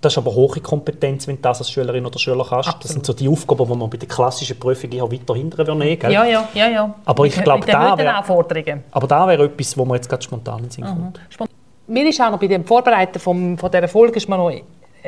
das 0.00 0.12
ist 0.12 0.18
aber 0.18 0.32
hohe 0.32 0.60
Kompetenz, 0.60 1.26
wenn 1.26 1.36
du 1.36 1.42
das 1.42 1.58
als 1.58 1.72
Schülerin 1.72 2.06
oder 2.06 2.20
Schüler 2.20 2.46
kannst. 2.48 2.68
Absolut. 2.68 2.84
Das 2.84 2.92
sind 2.92 3.04
so 3.04 3.12
die 3.12 3.28
Aufgaben, 3.28 3.66
die 3.66 3.76
man 3.76 3.90
bei 3.90 3.96
der 3.96 4.08
klassischen 4.08 4.56
Prüfung 4.56 4.92
eher 4.92 5.10
weiter 5.10 5.34
hinterher 5.34 5.66
würde 5.66 6.12
Ja, 6.12 6.24
ja, 6.24 6.48
ja, 6.54 6.68
ja. 6.68 6.94
Aber 7.04 7.24
ich 7.24 7.34
glaube, 7.42 7.66
da 7.66 7.98
wäre, 7.98 8.14
aber 8.92 9.06
da 9.08 9.26
wäre 9.26 9.46
etwas, 9.46 9.76
wo 9.76 9.84
man 9.84 9.96
jetzt 9.96 10.08
gerade 10.08 10.22
spontan 10.22 10.62
in 10.62 10.70
Sinn 10.70 10.84
kommt. 10.84 11.18
Mhm. 11.40 11.46
Mir 11.88 12.08
ist 12.08 12.20
auch 12.20 12.30
noch 12.30 12.38
bei 12.38 12.46
dem 12.46 12.64
Vorbereiten 12.64 13.18
vom, 13.18 13.58
von 13.58 13.70
dieser 13.72 13.88
Folge 13.88 14.18
ist 14.18 14.28
mir 14.28 14.36
noch 14.36 14.52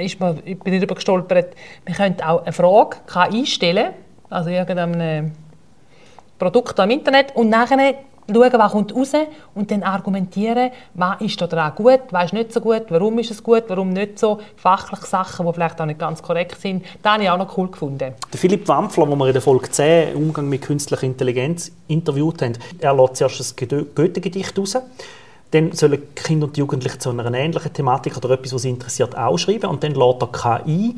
ist 0.00 0.20
man, 0.20 0.38
ich 0.44 0.58
bin 0.58 0.74
darüber 0.74 0.94
gestolpert, 0.94 1.54
man 1.86 1.94
könnte 1.94 2.28
auch 2.28 2.42
eine 2.42 2.52
Frage 2.52 2.96
einstellen, 3.14 3.94
also 4.28 4.50
irgendeinem 4.50 5.32
Produkt 6.38 6.78
im 6.78 6.90
Internet 6.90 7.34
und 7.36 7.50
nachher 7.50 7.94
schauen, 8.32 8.52
was 8.52 8.72
kommt 8.72 8.94
raus 8.94 9.12
und 9.54 9.70
dann 9.70 9.82
argumentieren, 9.82 10.70
was 10.94 11.20
ist 11.20 11.40
daran 11.40 11.74
gut, 11.74 12.00
was 12.10 12.26
ist 12.26 12.32
nicht 12.32 12.52
so 12.52 12.60
gut, 12.60 12.84
warum 12.88 13.18
ist 13.18 13.30
es 13.30 13.42
gut, 13.42 13.64
warum 13.68 13.90
nicht 13.90 14.18
so, 14.18 14.38
fachliche 14.56 15.06
Sachen, 15.06 15.46
die 15.46 15.52
vielleicht 15.52 15.80
auch 15.80 15.86
nicht 15.86 15.98
ganz 15.98 16.22
korrekt 16.22 16.60
sind. 16.60 16.84
Das 17.02 17.12
habe 17.12 17.24
ich 17.24 17.30
auch 17.30 17.38
noch 17.38 17.56
cool 17.56 17.68
gefunden. 17.68 18.14
Der 18.32 18.38
Philipp 18.38 18.66
Wampfler, 18.68 19.06
den 19.06 19.18
wir 19.18 19.26
in 19.26 19.32
der 19.32 19.42
Folge 19.42 19.70
10 19.70 20.14
Umgang 20.14 20.48
mit 20.48 20.62
künstlicher 20.62 21.04
Intelligenz 21.04 21.72
interviewt 21.88 22.42
haben, 22.42 22.54
er 22.78 22.94
lässt 22.94 23.16
zuerst 23.16 23.62
ein 23.62 23.86
Goethe-Gedicht 23.94 24.58
raus 24.58 24.76
dann 25.50 25.72
sollen 25.72 26.14
Kinder 26.14 26.46
und 26.46 26.56
Jugendlichen 26.56 27.00
zu 27.00 27.10
einer 27.10 27.32
ähnlichen 27.34 27.72
Thematik 27.72 28.16
oder 28.16 28.30
etwas, 28.30 28.54
was 28.54 28.62
sie 28.62 28.70
interessiert, 28.70 29.16
auch 29.16 29.36
schreiben. 29.36 29.66
Und 29.66 29.82
dann 29.82 29.94
lässt 29.94 30.22
der 30.22 30.28
KI 30.28 30.94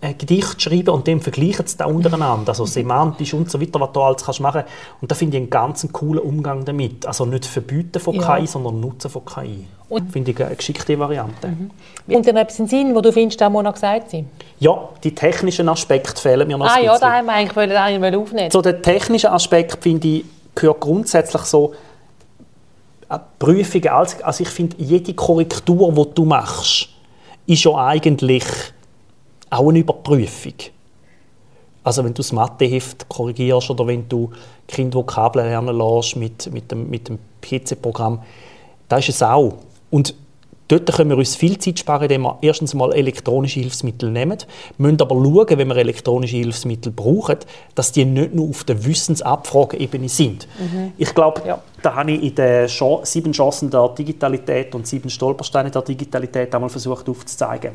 ein 0.00 0.18
Gedicht 0.18 0.60
schreiben 0.60 0.90
und 0.90 1.06
dem 1.06 1.20
vergleichen 1.20 1.66
sie 1.66 1.76
da 1.76 1.86
untereinander. 1.86 2.50
Also 2.50 2.66
semantisch 2.66 3.34
und 3.34 3.50
so 3.50 3.60
weiter, 3.60 3.80
was 3.80 3.92
du 3.92 4.02
alles 4.02 4.24
kannst 4.24 4.40
machen 4.40 4.62
Und 5.00 5.10
da 5.10 5.14
finde 5.14 5.36
ich 5.36 5.42
einen 5.42 5.50
ganz 5.50 5.86
coolen 5.92 6.22
Umgang 6.22 6.64
damit. 6.64 7.06
Also 7.06 7.24
nicht 7.24 7.46
Verbieten 7.46 7.98
von 7.98 8.14
ja. 8.14 8.36
KI, 8.36 8.46
sondern 8.46 8.80
Nutzen 8.80 9.10
von 9.10 9.24
KI. 9.24 9.66
Und 9.88 10.12
finde 10.12 10.30
ich 10.30 10.44
eine 10.44 10.54
geschickte 10.54 10.98
Variante. 10.98 11.48
Mhm. 11.48 11.70
Und 12.14 12.26
dann 12.26 12.36
etwas 12.36 12.58
in 12.58 12.68
Sinn, 12.68 12.94
wo 12.94 13.00
du 13.00 13.12
findest, 13.12 13.40
da 13.40 13.48
muss 13.48 13.64
noch 13.64 13.74
gesagt 13.74 14.10
sein? 14.10 14.28
Ja, 14.58 14.88
die 15.02 15.14
technischen 15.14 15.68
Aspekte 15.68 16.20
fehlen 16.20 16.46
mir 16.46 16.58
noch 16.58 16.66
ah, 16.66 16.74
ein 16.74 16.82
bisschen. 16.82 16.90
Ah 16.90 16.94
ja, 16.94 16.98
da 16.98 17.12
haben 17.12 17.26
wir 17.26 17.32
eigentlich, 17.32 17.78
eigentlich 17.78 18.16
aufnehmen. 18.16 18.50
So 18.50 18.62
der 18.62 18.82
technische 18.82 19.32
Aspekt, 19.32 19.82
finde 19.82 20.08
ich, 20.08 20.24
gehört 20.54 20.80
grundsätzlich 20.80 21.42
so 21.42 21.74
Prüfungen, 23.38 23.88
also 23.88 24.42
ich 24.42 24.48
finde, 24.48 24.76
jede 24.78 25.14
Korrektur, 25.14 25.92
die 25.92 26.14
du 26.14 26.24
machst, 26.24 26.88
ist 27.46 27.64
ja 27.64 27.74
eigentlich 27.74 28.44
auch 29.50 29.68
eine 29.68 29.78
Überprüfung. 29.80 30.54
Also 31.82 32.02
wenn 32.02 32.14
du 32.14 32.22
das 32.22 32.32
Matheheft 32.32 33.08
korrigierst 33.08 33.70
oder 33.70 33.86
wenn 33.86 34.08
du 34.08 34.30
Kabel 35.02 35.44
lernen 35.44 35.76
lässt 35.76 36.16
mit, 36.16 36.50
mit 36.52 36.70
dem, 36.70 36.88
mit 36.88 37.08
dem 37.08 37.18
PC-Programm, 37.42 38.22
da 38.88 38.96
ist 38.96 39.10
es 39.10 39.22
auch. 39.22 39.58
Und 39.90 40.14
Dort 40.68 40.90
können 40.94 41.10
wir 41.10 41.18
uns 41.18 41.36
viel 41.36 41.58
Zeit 41.58 41.78
sparen, 41.78 42.04
indem 42.04 42.22
wir 42.22 42.38
erstens 42.40 42.72
mal 42.72 42.92
elektronische 42.94 43.60
Hilfsmittel 43.60 44.10
nehmen, 44.10 44.38
müssen 44.78 45.00
aber 45.00 45.14
schauen, 45.14 45.58
wenn 45.58 45.68
wir 45.68 45.76
elektronische 45.76 46.38
Hilfsmittel 46.38 46.90
brauchen, 46.90 47.36
dass 47.74 47.92
die 47.92 48.06
nicht 48.06 48.34
nur 48.34 48.48
auf 48.48 48.64
der 48.64 48.82
Wissensabfrageebene 48.84 50.08
sind. 50.08 50.48
Mhm. 50.58 50.92
Ich 50.96 51.14
glaube, 51.14 51.42
ja. 51.46 51.60
da 51.82 51.94
habe 51.94 52.12
ich 52.12 52.22
in 52.22 52.34
den 52.34 52.68
sieben 53.02 53.32
Chancen 53.32 53.68
der 53.70 53.88
Digitalität 53.90 54.74
und 54.74 54.86
sieben 54.86 55.10
Stolpersteine 55.10 55.70
der 55.70 55.82
Digitalität 55.82 56.54
einmal 56.54 56.70
versucht 56.70 57.08
aufzuzeigen. 57.08 57.72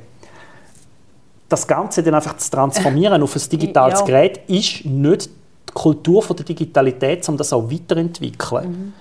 Das 1.48 1.68
Ganze 1.68 2.02
dann 2.02 2.16
einfach 2.16 2.38
zu 2.38 2.50
transformieren 2.50 3.22
auf 3.22 3.36
ein 3.36 3.42
digitales 3.52 4.00
ja. 4.00 4.06
Gerät 4.06 4.42
ist 4.48 4.86
nicht 4.86 5.28
die 5.28 5.74
Kultur 5.74 6.24
der 6.24 6.46
Digitalität, 6.46 7.24
sondern 7.24 7.40
das 7.40 7.54
auch 7.54 7.70
weiterentwickeln. 7.72 8.72
Mhm. 8.72 8.94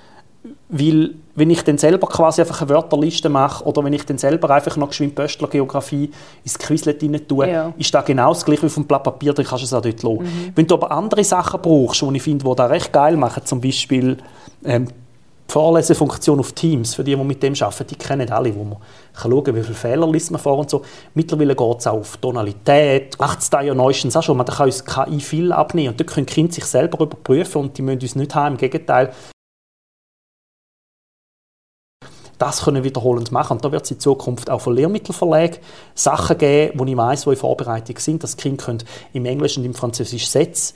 Weil, 0.68 1.14
wenn 1.34 1.50
ich 1.50 1.62
dann 1.62 1.78
selber 1.78 2.06
quasi 2.06 2.40
einfach 2.40 2.60
eine 2.60 2.70
Wörterliste 2.70 3.28
mache 3.28 3.64
oder 3.64 3.82
wenn 3.84 3.92
ich 3.92 4.04
dann 4.04 4.18
selber 4.18 4.50
einfach 4.50 4.76
noch 4.76 4.88
geschwind 4.88 5.14
Pöstler 5.14 5.48
Geografie 5.48 6.10
ins 6.44 6.58
Quizlet 6.58 7.02
rein 7.02 7.20
tue, 7.26 7.50
ja. 7.50 7.72
ist 7.78 7.94
das 7.94 8.04
genau 8.04 8.32
das 8.32 8.44
gleiche 8.44 8.62
wie 8.62 8.66
auf 8.66 8.74
dem 8.74 8.84
Blatt 8.84 9.04
Papier, 9.04 9.32
dann 9.32 9.46
kannst 9.46 9.62
du 9.62 9.66
es 9.66 9.72
auch 9.72 9.80
dort 9.80 10.02
lassen. 10.02 10.22
Mhm. 10.22 10.52
Wenn 10.54 10.66
du 10.66 10.74
aber 10.74 10.90
andere 10.90 11.24
Sachen 11.24 11.60
brauchst, 11.62 12.02
die 12.02 12.16
ich 12.16 12.22
finde, 12.22 12.44
die 12.44 12.54
das 12.54 12.70
recht 12.70 12.92
geil 12.92 13.16
machen, 13.16 13.44
zum 13.44 13.60
Beispiel 13.60 14.18
ähm, 14.64 14.88
die 15.48 15.52
Vorlesefunktion 15.52 16.38
auf 16.40 16.52
Teams, 16.52 16.94
für 16.94 17.02
die, 17.02 17.16
die 17.16 17.24
mit 17.24 17.42
dem 17.42 17.54
arbeiten, 17.54 17.86
die 17.86 17.94
kennen 17.94 18.30
alle, 18.30 18.54
wo 18.54 18.64
man 18.64 18.78
kann 19.14 19.30
schauen 19.30 19.54
wie 19.54 19.62
viele 19.62 19.74
Fehler 19.74 20.06
liest 20.06 20.30
man 20.30 20.40
vor 20.40 20.58
und 20.58 20.68
so. 20.68 20.82
Mittlerweile 21.14 21.56
geht 21.56 21.78
es 21.78 21.86
auch 21.86 22.00
auf 22.00 22.18
Tonalität, 22.18 23.18
macht 23.18 23.40
es 23.40 23.48
da 23.48 23.62
ja 23.62 23.74
neuestens 23.74 24.16
auch 24.16 24.22
schon, 24.22 24.36
man 24.36 24.44
kann 24.44 24.66
uns 24.66 24.84
KI 24.84 25.20
viel 25.20 25.52
abnehmen 25.52 25.90
und 25.90 26.00
dort 26.00 26.10
können 26.10 26.26
die 26.26 26.34
Kinder 26.34 26.52
sich 26.52 26.64
selber 26.64 27.00
überprüfen 27.00 27.62
und 27.62 27.78
die 27.78 27.82
müssen 27.82 28.02
uns 28.02 28.14
nicht 28.14 28.34
haben, 28.34 28.56
im 28.56 28.58
Gegenteil, 28.58 29.10
das 32.38 32.62
können 32.62 32.84
wiederholend 32.84 33.32
machen. 33.32 33.56
Und 33.56 33.64
da 33.64 33.72
wird 33.72 33.84
es 33.84 33.90
in 33.90 33.98
Zukunft 33.98 34.48
auch 34.48 34.60
von 34.60 34.74
Lehrmittelverlagen 34.74 35.58
Sachen 35.94 36.38
geben, 36.38 36.86
die 36.86 36.92
ich 36.92 36.96
weiss, 36.96 37.24
die 37.24 37.30
in 37.30 37.36
Vorbereitung 37.36 37.98
sind, 37.98 38.22
dass 38.22 38.36
die 38.36 38.42
Kinder 38.56 38.84
im 39.12 39.24
Englischen 39.24 39.60
und 39.60 39.66
im 39.66 39.74
Französischen 39.74 40.28
Sätze 40.28 40.74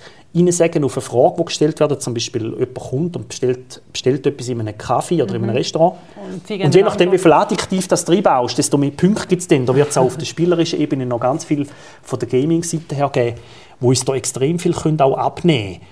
sagen 0.51 0.83
auf 0.83 0.97
eine 0.97 1.03
Frage, 1.03 1.37
die 1.39 1.45
gestellt 1.45 1.79
wird. 1.79 2.03
Zum 2.03 2.15
Beispiel 2.15 2.51
jemand 2.53 2.75
kommt 2.75 3.17
und 3.17 3.29
bestellt, 3.29 3.83
bestellt 3.93 4.27
etwas 4.27 4.49
in 4.49 4.61
einem 4.61 4.77
Kaffee 4.77 5.23
oder 5.23 5.33
mhm. 5.33 5.37
in 5.37 5.43
einem 5.43 5.51
mhm. 5.51 5.57
Restaurant. 5.57 5.97
Und, 6.17 6.51
und 6.51 6.75
je 6.75 6.83
nachdem, 6.83 7.13
wie 7.13 7.19
viel 7.19 7.33
Adjektiv 7.33 7.87
das 7.87 8.09
reinbaust, 8.09 8.59
desto 8.59 8.77
mehr 8.79 8.91
Punkte 8.91 9.29
gibt 9.29 9.43
es 9.43 9.49
dann. 9.49 9.67
Da 9.67 9.75
wird 9.75 9.91
es 9.91 9.99
auch 9.99 10.07
auf 10.07 10.17
der 10.17 10.27
spielerischen 10.27 10.81
Ebene 10.81 11.07
noch 11.07 11.21
ganz 11.21 11.45
viel 11.45 11.67
von 12.03 12.19
der 12.19 12.29
Gaming-Seite 12.29 12.95
her 12.95 13.11
geben, 13.11 13.39
wo 13.79 13.91
uns 13.91 14.05
da 14.05 14.15
extrem 14.15 14.59
viel 14.59 14.73
können 14.73 15.01
auch 15.01 15.17
abnehmen 15.17 15.75
können. 15.75 15.87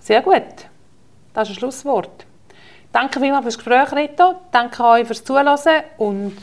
Sehr 0.00 0.20
gut. 0.20 0.42
Das 1.32 1.48
ist 1.48 1.56
ein 1.56 1.58
Schlusswort. 1.58 2.23
Danke 2.94 3.18
vielmals 3.18 3.42
fürs 3.42 3.58
Gespräch, 3.58 3.92
Rito. 3.92 4.36
Danke 4.52 4.84
euch 4.84 5.04
fürs 5.04 5.24
Zuhören 5.24 5.58
und 5.98 6.36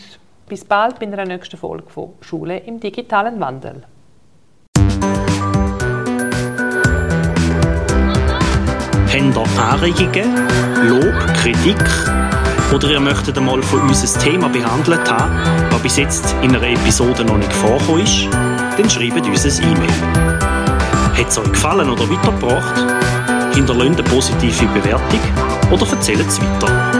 bis 0.49 0.65
bald 0.65 0.99
bei 0.99 1.07
einer 1.07 1.23
nächsten 1.23 1.55
Folge 1.55 1.89
von 1.89 2.09
Schule 2.19 2.57
im 2.57 2.77
digitalen 2.77 3.39
Wandel. 3.39 3.85
Habt 9.07 9.57
ihr 9.57 9.63
Anregungen, 9.63 10.47
Lob, 10.89 11.15
Kritik 11.41 11.77
oder 12.75 12.89
ihr 12.89 12.99
möchtet 12.99 13.37
einmal 13.37 13.63
von 13.63 13.83
uns 13.83 14.03
ein 14.03 14.21
Thema 14.21 14.49
behandelt 14.49 15.09
haben, 15.09 15.69
das 15.69 15.81
bis 15.81 15.95
jetzt 15.95 16.35
in 16.41 16.53
einer 16.53 16.67
Episode 16.67 17.23
noch 17.23 17.37
nicht 17.37 17.53
vorgekommen 17.53 18.03
ist, 18.03 18.27
dann 18.29 18.89
schreibt 18.89 19.25
uns 19.25 19.45
ein 19.45 19.71
E-Mail. 19.71 21.17
Hat 21.17 21.29
es 21.29 21.37
euch 21.37 21.49
gefallen 21.49 21.89
oder 21.89 22.09
weitergebracht? 22.09 23.55
Hinterlasst 23.55 23.99
eine 23.99 24.03
positive 24.03 24.65
Bewertung 24.65 25.50
oder 25.71 25.87
erzählt 25.89 26.19
es 26.27 26.39
weiter. 26.41 26.90